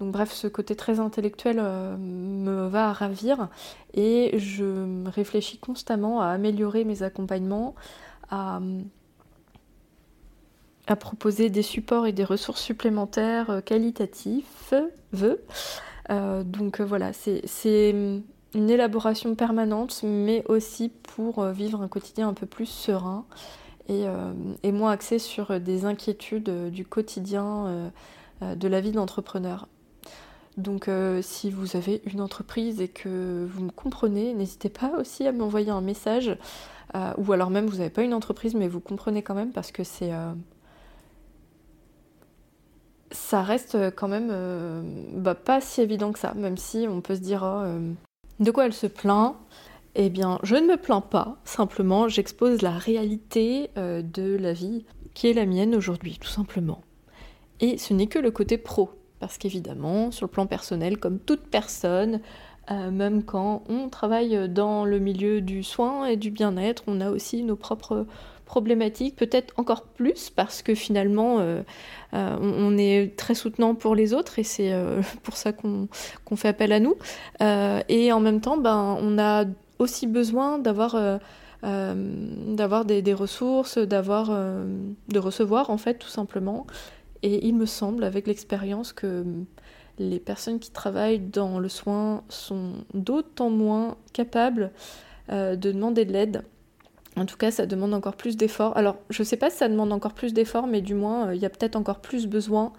Donc 0.00 0.12
bref, 0.12 0.32
ce 0.32 0.46
côté 0.46 0.76
très 0.76 1.00
intellectuel 1.00 1.56
euh, 1.58 1.96
me 1.96 2.68
va 2.68 2.90
à 2.90 2.92
ravir 2.92 3.48
et 3.94 4.38
je 4.38 5.08
réfléchis 5.08 5.58
constamment 5.58 6.20
à 6.20 6.26
améliorer 6.26 6.84
mes 6.84 7.02
accompagnements, 7.02 7.74
à 10.86 10.96
proposer 10.96 11.50
des 11.50 11.62
supports 11.62 12.06
et 12.06 12.12
des 12.12 12.24
ressources 12.24 12.62
supplémentaires 12.62 13.50
euh, 13.50 13.60
qualitatifs. 13.60 14.74
Euh, 16.10 16.44
donc 16.44 16.80
voilà, 16.80 17.12
c'est 17.12 17.90
une 18.54 18.70
élaboration 18.70 19.34
permanente, 19.34 20.00
mais 20.04 20.44
aussi 20.48 20.88
pour 20.88 21.44
vivre 21.46 21.82
un 21.82 21.88
quotidien 21.88 22.28
un 22.28 22.34
peu 22.34 22.46
plus 22.46 22.66
serein 22.66 23.24
euh, 23.90 24.32
et, 24.62 24.72
moins 24.72 24.90
axé 24.90 25.18
sur 25.18 25.60
des 25.60 25.84
inquiétudes 25.84 26.48
euh, 26.48 26.70
du 26.70 26.84
quotidien 26.84 27.90
euh, 28.42 28.54
de 28.54 28.68
la 28.68 28.80
vie 28.80 28.92
d'entrepreneur. 28.92 29.68
Donc 30.56 30.88
si 31.20 31.50
vous 31.50 31.76
avez 31.76 32.00
une 32.10 32.22
entreprise 32.22 32.80
et 32.80 32.88
que 32.88 33.46
vous 33.50 33.62
me 33.62 33.70
comprenez, 33.70 34.32
n'hésitez 34.32 34.70
pas 34.70 34.92
aussi 34.98 35.26
à 35.26 35.32
m'envoyer 35.32 35.68
un 35.68 35.82
message, 35.82 36.34
ou 37.18 37.32
alors 37.32 37.50
même 37.50 37.66
vous 37.66 37.76
n'avez 37.76 37.90
pas 37.90 38.00
une 38.00 38.14
entreprise 38.14 38.54
mais 38.54 38.66
vous 38.66 38.80
comprenez 38.80 39.22
quand 39.22 39.34
même 39.34 39.52
parce 39.52 39.70
que 39.70 39.84
c'est... 39.84 40.12
ça 43.10 43.42
reste 43.42 43.76
quand 43.94 44.08
même 44.08 44.32
bah, 45.14 45.34
pas 45.34 45.60
si 45.60 45.80
évident 45.80 46.12
que 46.12 46.18
ça, 46.18 46.34
même 46.34 46.56
si 46.56 46.86
on 46.88 47.00
peut 47.00 47.14
se 47.14 47.20
dire 47.20 47.42
oh, 47.44 47.64
de 48.40 48.50
quoi 48.50 48.66
elle 48.66 48.72
se 48.72 48.86
plaint, 48.86 49.36
eh 49.98 50.10
bien, 50.10 50.38
je 50.42 50.56
ne 50.56 50.66
me 50.66 50.76
plains 50.76 51.00
pas, 51.00 51.38
simplement 51.44 52.06
j'expose 52.06 52.60
la 52.60 52.72
réalité 52.72 53.70
euh, 53.78 54.02
de 54.02 54.36
la 54.36 54.52
vie 54.52 54.84
qui 55.14 55.28
est 55.28 55.32
la 55.32 55.46
mienne 55.46 55.74
aujourd'hui, 55.74 56.18
tout 56.20 56.28
simplement. 56.28 56.82
Et 57.60 57.78
ce 57.78 57.94
n'est 57.94 58.06
que 58.06 58.18
le 58.18 58.30
côté 58.30 58.58
pro, 58.58 58.90
parce 59.18 59.38
qu'évidemment, 59.38 60.10
sur 60.10 60.26
le 60.26 60.30
plan 60.30 60.46
personnel, 60.46 60.98
comme 60.98 61.18
toute 61.18 61.48
personne, 61.48 62.20
euh, 62.70 62.90
même 62.90 63.22
quand 63.22 63.62
on 63.70 63.88
travaille 63.88 64.50
dans 64.50 64.84
le 64.84 64.98
milieu 64.98 65.40
du 65.40 65.62
soin 65.62 66.04
et 66.04 66.16
du 66.16 66.30
bien-être, 66.30 66.82
on 66.86 67.00
a 67.00 67.10
aussi 67.10 67.42
nos 67.42 67.56
propres 67.56 68.06
problématiques, 68.46 69.16
peut-être 69.16 69.52
encore 69.58 69.82
plus 69.82 70.30
parce 70.30 70.62
que 70.62 70.74
finalement 70.74 71.40
euh, 71.40 71.62
on, 72.12 72.78
est 72.78 73.14
très 73.16 73.34
soutenant 73.34 73.74
pour 73.74 73.94
les 73.94 74.14
autres 74.14 74.38
et 74.38 74.44
c'est 74.44 74.72
pour 75.22 75.36
ça 75.36 75.52
qu'on 75.52 76.36
fait 76.36 76.48
appel 76.48 76.72
à 76.72 76.80
nous. 76.80 76.96
et 77.40 78.12
en 78.12 78.20
même 78.20 78.40
temps, 78.40 78.56
ben, 78.56 78.96
on 79.00 79.18
a 79.18 79.44
aussi 79.78 80.06
besoin 80.06 80.58
d'avoir 80.58 80.94
euh, 80.94 81.18
euh, 81.64 82.54
d'avoir 82.54 82.84
des, 82.84 83.14
ressources, 83.14 83.78
d'avoir 83.78 84.28
euh, 84.30 84.64
de 85.08 85.18
recevoir 85.18 85.70
en 85.70 85.78
fait 85.78 85.94
tout 85.94 86.08
simplement. 86.08 86.66
Et 87.22 87.46
il 87.46 87.54
me 87.56 87.66
semble 87.66 88.04
avec 88.04 88.26
l'expérience 88.26 88.92
que 88.92 89.24
les 89.98 90.20
personnes 90.20 90.58
qui 90.58 90.70
travaillent 90.70 91.18
dans 91.18 91.58
le 91.58 91.68
soin 91.68 92.22
sont 92.28 92.84
d'autant 92.94 93.50
moins 93.50 93.96
capables 94.12 94.70
de 95.30 95.56
demander 95.56 96.04
de 96.04 96.12
l'aide. 96.12 96.42
En 97.16 97.26
tout 97.26 97.36
cas, 97.36 97.50
ça 97.50 97.66
demande 97.66 97.94
encore 97.94 98.16
plus 98.16 98.36
d'efforts. 98.36 98.76
Alors, 98.76 98.96
je 99.10 99.22
ne 99.22 99.24
sais 99.24 99.36
pas 99.36 99.50
si 99.50 99.58
ça 99.58 99.68
demande 99.68 99.92
encore 99.92 100.12
plus 100.12 100.34
d'efforts, 100.34 100.66
mais 100.66 100.82
du 100.82 100.94
moins, 100.94 101.32
il 101.32 101.40
y 101.40 101.46
a 101.46 101.50
peut-être 101.50 101.76
encore 101.76 102.00
plus 102.00 102.26
besoin 102.26 102.72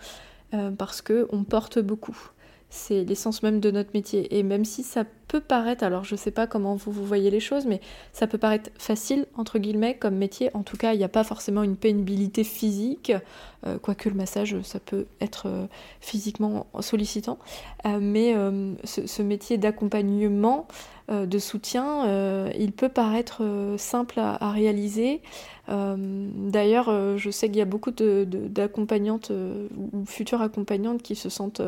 parce 0.78 1.02
qu'on 1.02 1.44
porte 1.44 1.80
beaucoup 1.80 2.32
c'est 2.70 3.06
l'essence 3.06 3.44
même 3.44 3.60
de 3.60 3.72
notre 3.72 3.92
métier. 3.94 4.38
Et 4.38 4.44
même 4.44 4.66
si 4.66 4.84
ça 4.84 5.06
peut 5.28 5.40
paraître, 5.40 5.84
alors 5.84 6.04
je 6.04 6.16
sais 6.16 6.32
pas 6.32 6.48
comment 6.48 6.76
vous, 6.76 6.92
voyez 6.92 7.32
les 7.32 7.40
choses, 7.40 7.66
mais 7.66 7.80
ça 8.12 8.28
peut 8.28 8.38
paraître 8.38 8.70
facile, 8.78 9.26
entre 9.36 9.58
guillemets, 9.58 9.96
comme 9.96 10.16
métier. 10.16 10.50
En 10.54 10.64
tout 10.64 10.76
cas, 10.76 10.94
il 10.94 10.98
n'y 10.98 11.04
a 11.04 11.10
pas 11.10 11.24
forcément 11.24 11.64
une 11.64 11.78
pénibilité 11.78 12.44
physique, 12.44 13.14
euh, 13.66 13.78
quoique 13.80 14.10
le 14.10 14.16
massage, 14.16 14.60
ça 14.64 14.80
peut 14.80 15.06
être 15.22 15.48
euh, 15.48 15.66
physiquement 16.02 16.68
sollicitant. 16.82 17.40
Euh, 17.86 18.00
mais 18.02 18.36
ce, 18.84 19.22
métier 19.22 19.58
d'accompagnement, 19.58 20.68
de 21.10 21.40
soutien, 21.40 22.50
il 22.58 22.72
peut 22.74 22.90
paraître 22.90 23.42
simple 23.78 24.20
à, 24.20 24.52
réaliser. 24.52 25.22
D'ailleurs, 25.68 27.18
je 27.18 27.30
sais 27.30 27.48
qu'il 27.48 27.58
y 27.58 27.62
a 27.62 27.66
beaucoup 27.66 27.92
d'accompagnantes 27.92 29.32
ou 29.32 30.06
futures 30.06 30.42
accompagnantes 30.42 31.02
qui 31.02 31.16
se 31.16 31.30
sentent 31.30 31.62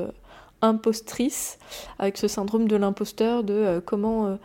impostrice, 0.61 1.57
avec 1.99 2.17
ce 2.17 2.27
syndrome 2.27 2.67
de 2.67 2.75
l'imposteur, 2.75 3.43
de 3.43 3.53
euh, 3.53 3.81
comment, 3.83 4.27
euh, 4.27 4.35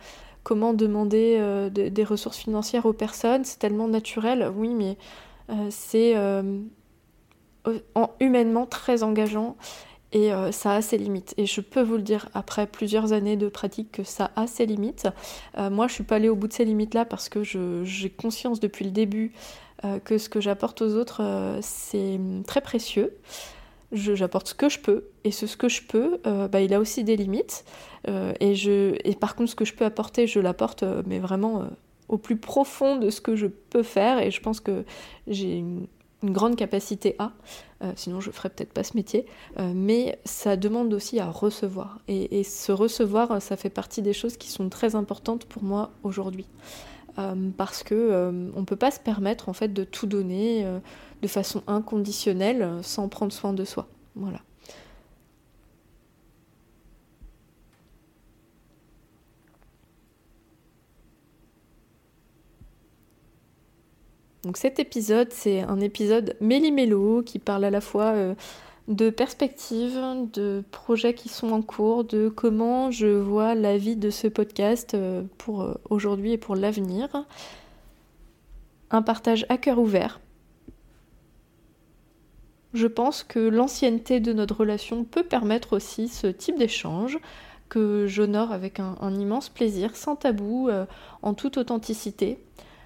comment 0.43 0.73
demander 0.73 1.37
euh, 1.39 1.69
des 1.69 2.03
ressources 2.03 2.37
financières 2.37 2.85
aux 2.85 2.93
personnes. 2.93 3.43
C'est 3.43 3.59
tellement 3.59 3.87
naturel, 3.87 4.51
oui, 4.55 4.69
mais 4.69 4.97
c'est 5.69 6.15
humainement 8.19 8.65
très 8.65 9.03
engageant 9.03 9.57
et 10.15 10.31
ça 10.51 10.75
a 10.75 10.81
ses 10.81 10.97
limites. 10.97 11.33
Et 11.37 11.45
je 11.45 11.61
peux 11.61 11.81
vous 11.81 11.97
le 11.97 12.01
dire 12.01 12.29
après 12.33 12.65
plusieurs 12.65 13.13
années 13.13 13.35
de 13.35 13.49
pratique 13.49 13.91
que 13.91 14.03
ça 14.03 14.31
a 14.35 14.47
ses 14.47 14.65
limites. 14.65 15.07
moi, 15.57 15.87
je 15.87 15.93
suis 15.93 16.03
pas 16.03 16.15
allée 16.15 16.29
au 16.29 16.35
bout 16.35 16.47
de 16.47 16.53
ces 16.53 16.65
limites-là 16.65 17.05
parce 17.05 17.29
que 17.29 17.43
j'ai 17.43 18.09
conscience 18.09 18.59
depuis 18.59 18.85
le 18.85 18.91
début 18.91 19.33
que 20.05 20.17
ce 20.17 20.29
que 20.29 20.39
j'apporte 20.39 20.81
aux 20.81 20.95
autres, 20.95 21.21
c'est 21.61 22.19
très 22.47 22.61
précieux 22.61 23.11
j'apporte 23.95 24.49
ce 24.49 24.53
que 24.53 24.69
je 24.69 24.79
peux 24.79 25.05
et 25.23 25.31
ce, 25.31 25.47
ce 25.47 25.57
que 25.57 25.69
je 25.69 25.81
peux 25.83 26.19
euh, 26.25 26.47
bah, 26.47 26.61
il 26.61 26.73
a 26.73 26.79
aussi 26.79 27.03
des 27.03 27.15
limites 27.15 27.65
euh, 28.07 28.33
et, 28.39 29.15
par 29.15 29.35
contre 29.35 29.49
ce 29.51 29.55
que 29.55 29.65
je 29.65 29.73
peux 29.73 29.85
apporter 29.85 30.27
je 30.27 30.39
l'apporte 30.39 30.83
euh, 30.83 31.03
mais 31.05 31.19
vraiment 31.19 31.67
au 32.07 32.17
plus 32.17 32.37
profond 32.37 32.97
de 32.97 33.09
ce 33.09 33.21
que 33.21 33.35
je 33.35 33.47
peux 33.47 33.83
faire 33.83 34.19
et 34.19 34.31
je 34.31 34.41
pense 34.41 34.59
que 34.59 34.83
j'ai 35.27 35.57
une, 35.57 35.87
grande 36.23 36.55
capacité 36.55 37.15
à 37.19 37.33
sinon 37.95 38.19
je 38.19 38.31
ferais 38.31 38.49
peut-être 38.49 38.73
pas 38.73 38.83
ce 38.83 38.95
métier 38.95 39.25
mais 39.73 40.19
ça 40.25 40.57
demande 40.57 40.93
aussi 40.93 41.19
à 41.19 41.29
recevoir 41.29 41.99
et, 42.07 42.43
ce 42.43 42.71
recevoir 42.71 43.41
ça 43.41 43.57
fait 43.57 43.69
partie 43.69 44.01
des 44.01 44.13
choses 44.13 44.37
qui 44.37 44.49
sont 44.49 44.69
très 44.69 44.95
importantes 44.95 45.45
pour 45.45 45.63
moi 45.63 45.91
aujourd'hui 46.03 46.45
parce 47.57 47.83
que 47.83 48.51
on 48.55 48.65
peut 48.65 48.75
pas 48.75 48.91
se 48.91 48.99
permettre 48.99 49.49
en 49.49 49.53
fait 49.53 49.73
de 49.73 49.83
tout 49.83 50.07
donner 50.07 50.65
de 51.21 51.27
façon 51.27 51.63
inconditionnelle 51.67 52.61
euh, 52.61 52.83
sans 52.83 53.09
prendre 53.09 53.33
soin 53.33 53.53
de 53.53 53.65
soi. 53.65 53.87
Voilà. 54.15 54.39
Donc 64.45 64.57
cet 64.57 64.79
épisode, 64.79 65.29
c'est 65.31 65.61
un 65.61 65.79
épisode 65.81 66.37
méli-mélo 66.39 67.23
qui 67.23 67.39
parle 67.39 67.65
à 67.65 67.69
la 67.69 67.81
fois 67.81 68.13
euh, 68.13 68.35
de 68.87 69.09
perspectives, 69.09 69.99
de 70.33 70.63
projets 70.71 71.13
qui 71.13 71.27
sont 71.27 71.51
en 71.51 71.61
cours, 71.61 72.03
de 72.03 72.29
comment 72.29 72.91
je 72.91 73.07
vois 73.07 73.55
la 73.55 73.77
vie 73.77 73.95
de 73.95 74.09
ce 74.09 74.27
podcast 74.27 74.93
euh, 74.93 75.23
pour 75.37 75.67
aujourd'hui 75.89 76.33
et 76.33 76.37
pour 76.37 76.55
l'avenir. 76.55 77.25
Un 78.91 79.01
partage 79.01 79.45
à 79.49 79.57
cœur 79.57 79.79
ouvert 79.79 80.21
je 82.75 82.87
pense 82.87 83.23
que 83.23 83.39
l'ancienneté 83.39 84.19
de 84.19 84.33
notre 84.33 84.57
relation 84.57 85.05
peut 85.05 85.23
permettre 85.23 85.77
aussi 85.77 86.07
ce 86.07 86.27
type 86.27 86.59
d'échange 86.59 87.17
que 87.69 88.05
j'honore 88.05 88.51
avec 88.51 88.79
un, 88.79 89.13
immense 89.15 89.49
plaisir, 89.49 89.95
sans 89.95 90.15
tabou, 90.15 90.69
euh, 90.69 90.85
en 91.23 91.33
toute 91.33 91.57
authenticité. 91.57 92.37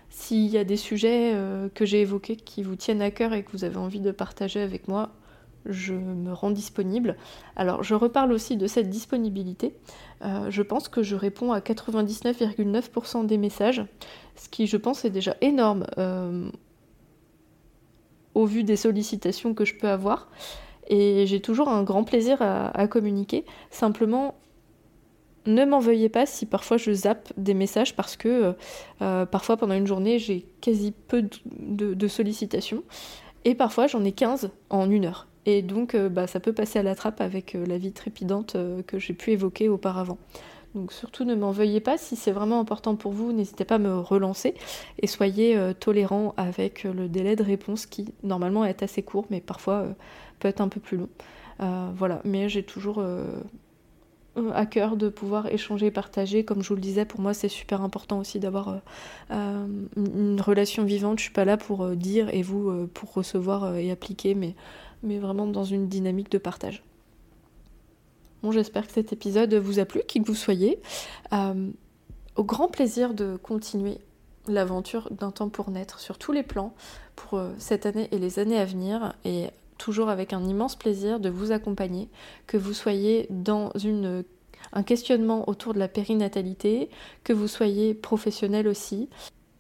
S'il 0.10 0.48
y 0.48 0.58
a 0.58 0.64
des 0.64 0.78
sujets 0.78 1.34
euh, 1.34 1.70
que 1.74 1.86
j'ai 1.86 2.02
évoqués 2.02 2.36
qui 2.36 2.64
vous 2.64 2.76
tiennent 2.76 3.02
à 3.02 3.12
cœur 3.12 3.34
et 3.34 3.44
que 3.44 3.52
vous 3.52 3.64
avez 3.64 3.78
envie 3.78 4.00
de 4.00 4.12
partager 4.12 4.60
avec 4.60 4.88
moi, 4.88 5.12
je 5.66 5.94
me 5.94 6.34
rends 6.34 6.52
disponible. 6.52 7.16
Alors 7.56 7.84
je 7.84 7.94
reparle 7.94 8.32
aussi 8.32 8.58
de 8.58 8.66
cette 8.66 8.90
disponibilité. 8.90 9.76
Euh, 10.24 10.50
je 10.50 10.62
pense 10.62 10.90
que 10.90 11.04
je 11.04 11.16
réponds 11.16 11.52
à 11.52 11.60
99,9% 11.60 13.26
des 13.26 13.38
messages, 13.38 13.84
ce 14.36 14.50
qui 14.50 14.68
je 14.68 14.78
pense 14.78 15.06
est 15.06 15.10
déjà 15.10 15.36
énorme 15.42 15.86
au 18.36 18.46
vu 18.46 18.64
des 18.64 18.76
sollicitations 18.76 19.54
que 19.54 19.66
je 19.66 19.76
peux 19.76 19.90
avoir. 19.90 20.30
Et 20.88 21.28
j'ai 21.28 21.40
toujours 21.40 21.70
un 21.70 21.84
grand 21.84 22.04
plaisir 22.04 22.42
à, 22.42 22.88
communiquer. 22.88 23.46
Simplement, 23.70 24.36
ne 25.46 25.66
m'en 25.66 25.80
veuillez 25.80 26.10
pas 26.10 26.26
si 26.26 26.46
parfois 26.46 26.78
je 26.78 26.92
zappe 26.92 27.32
des 27.38 27.54
messages 27.54 27.96
parce 27.96 28.18
que 28.18 28.28
euh, 28.28 28.54
euh, 29.02 29.26
parfois 29.26 29.58
pendant 29.58 29.76
une 29.76 29.88
journée 29.88 30.20
j'ai 30.20 30.46
quasi 30.62 30.92
peu 30.92 31.28
de, 31.46 32.08
sollicitations 32.08 32.84
et 33.46 33.56
parfois 33.56 33.88
j'en 33.88 34.04
ai 34.04 34.12
15 34.12 34.52
en 34.70 34.90
une 34.90 35.06
heure. 35.06 35.28
Et 35.46 35.62
donc 35.62 35.96
euh, 35.96 36.10
bah, 36.10 36.28
ça 36.28 36.40
peut 36.40 36.54
passer 36.54 36.80
à 36.80 36.84
la 36.84 36.96
trappe 36.96 37.22
avec 37.22 37.54
la 37.54 37.78
vie 37.78 37.92
trépidante 37.92 38.58
que 38.88 39.00
j'ai 39.00 39.14
pu 39.14 39.32
évoquer 39.32 39.70
auparavant. 39.70 40.18
Donc 40.76 40.94
surtout 40.94 41.24
ne 41.24 41.34
m'en 41.34 41.52
veuillez 41.52 41.80
pas. 41.80 41.98
Si 41.98 42.16
c'est 42.16 42.32
vraiment 42.32 42.60
important 42.60 42.96
pour 42.96 43.12
vous, 43.12 43.32
n'hésitez 43.32 43.66
pas 43.66 43.76
à 43.76 43.80
me 43.80 43.98
relancer 43.98 44.54
et 45.02 45.08
soyez 45.08 45.58
tolérant 45.80 46.36
avec 46.38 46.84
le 46.84 47.10
délai 47.10 47.36
de 47.36 47.44
réponse 47.44 47.88
qui 47.88 48.14
normalement 48.22 48.66
est 48.66 48.84
assez 48.84 49.02
court, 49.02 49.26
mais 49.32 49.42
parfois 49.42 49.88
peut 50.38 50.48
être 50.48 50.62
un 50.62 50.68
peu 50.68 50.80
plus 50.80 50.98
long. 50.98 51.10
voilà, 51.96 52.22
mais 52.24 52.50
j'ai 52.50 52.62
toujours 52.62 53.04
à 54.54 54.66
cœur 54.66 54.98
de 54.98 55.10
pouvoir 55.10 55.48
échanger, 55.48 55.92
partager. 55.92 56.44
Comme 56.44 56.62
je 56.64 56.70
vous 56.70 56.76
le 56.76 56.82
disais, 56.82 57.06
pour 57.06 57.22
moi, 57.22 57.34
c'est 57.34 57.50
super 57.50 57.82
important 57.82 58.20
aussi 58.20 58.40
d'avoir 58.40 58.82
une 59.30 60.42
relation 60.42 60.84
vivante. 60.84 61.20
Je 61.20 61.24
suis 61.24 61.34
pas 61.34 61.46
là 61.46 61.58
pour 61.58 61.90
dire 61.92 62.34
et 62.34 62.42
vous 62.42 62.88
pour 62.88 63.14
recevoir 63.14 63.76
et 63.76 63.92
appliquer, 63.92 64.36
mais, 64.36 64.56
vraiment 65.04 65.48
dans 65.48 65.64
une 65.64 65.88
dynamique 65.88 66.32
de 66.32 66.38
partage. 66.38 66.84
Bon, 68.42 68.52
j'espère 68.52 68.88
que 68.88 68.94
cet 68.94 69.12
épisode 69.12 69.54
vous 69.56 69.80
a 69.80 69.86
plu, 69.86 70.02
qui 70.08 70.22
que 70.22 70.28
vous 70.28 70.36
soyez. 70.36 70.80
Euh, 71.34 71.70
au 72.38 72.44
grand 72.44 72.70
plaisir 72.70 73.14
de 73.14 73.36
continuer 73.36 73.98
l'aventure 74.48 75.12
d'un 75.12 75.32
temps 75.32 75.50
pour 75.50 75.72
naître 75.72 76.00
sur 76.00 76.18
tous 76.18 76.32
les 76.32 76.44
plans 76.44 76.74
pour 77.18 77.38
euh, 77.38 77.52
cette 77.58 77.86
année 77.86 78.08
et 78.12 78.18
les 78.18 78.40
années 78.40 78.58
à 78.58 78.64
venir 78.64 79.14
et 79.26 79.48
toujours 79.80 80.10
avec 80.10 80.34
un 80.34 80.44
immense 80.44 80.76
plaisir 80.76 81.20
de 81.20 81.30
vous 81.30 81.52
accompagner, 81.52 82.10
que 82.46 82.58
vous 82.58 82.74
soyez 82.74 83.26
dans 83.32 83.72
une, 83.84 84.24
un 84.74 84.84
questionnement 84.84 85.50
autour 85.50 85.74
de 85.74 85.80
la 85.80 85.88
périnatalité, 85.88 86.90
que 87.24 87.34
vous 87.34 87.48
soyez 87.48 87.96
professionnel 87.96 88.68
aussi. 88.68 89.10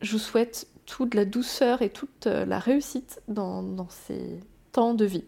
Je 0.01 0.11
vous 0.11 0.19
souhaite 0.19 0.67
toute 0.85 1.15
la 1.15 1.25
douceur 1.25 1.81
et 1.81 1.89
toute 1.89 2.27
euh, 2.27 2.45
la 2.45 2.59
réussite 2.59 3.21
dans, 3.27 3.63
dans 3.63 3.89
ces 3.89 4.39
temps 4.71 4.93
de 4.93 5.05
vie. 5.05 5.25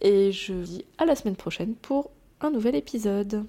Et 0.00 0.32
je 0.32 0.52
vous 0.52 0.64
dis 0.64 0.84
à 0.98 1.06
la 1.06 1.14
semaine 1.14 1.36
prochaine 1.36 1.74
pour 1.74 2.10
un 2.40 2.50
nouvel 2.50 2.74
épisode. 2.74 3.44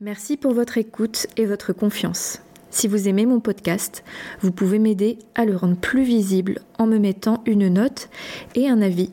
Merci 0.00 0.36
pour 0.36 0.54
votre 0.54 0.78
écoute 0.78 1.26
et 1.36 1.46
votre 1.46 1.72
confiance. 1.72 2.40
Si 2.70 2.86
vous 2.86 3.08
aimez 3.08 3.26
mon 3.26 3.40
podcast, 3.40 4.04
vous 4.40 4.52
pouvez 4.52 4.78
m'aider 4.78 5.18
à 5.34 5.44
le 5.44 5.56
rendre 5.56 5.76
plus 5.76 6.04
visible 6.04 6.60
en 6.78 6.86
me 6.86 6.98
mettant 6.98 7.42
une 7.44 7.68
note 7.68 8.08
et 8.54 8.68
un 8.68 8.80
avis 8.80 9.12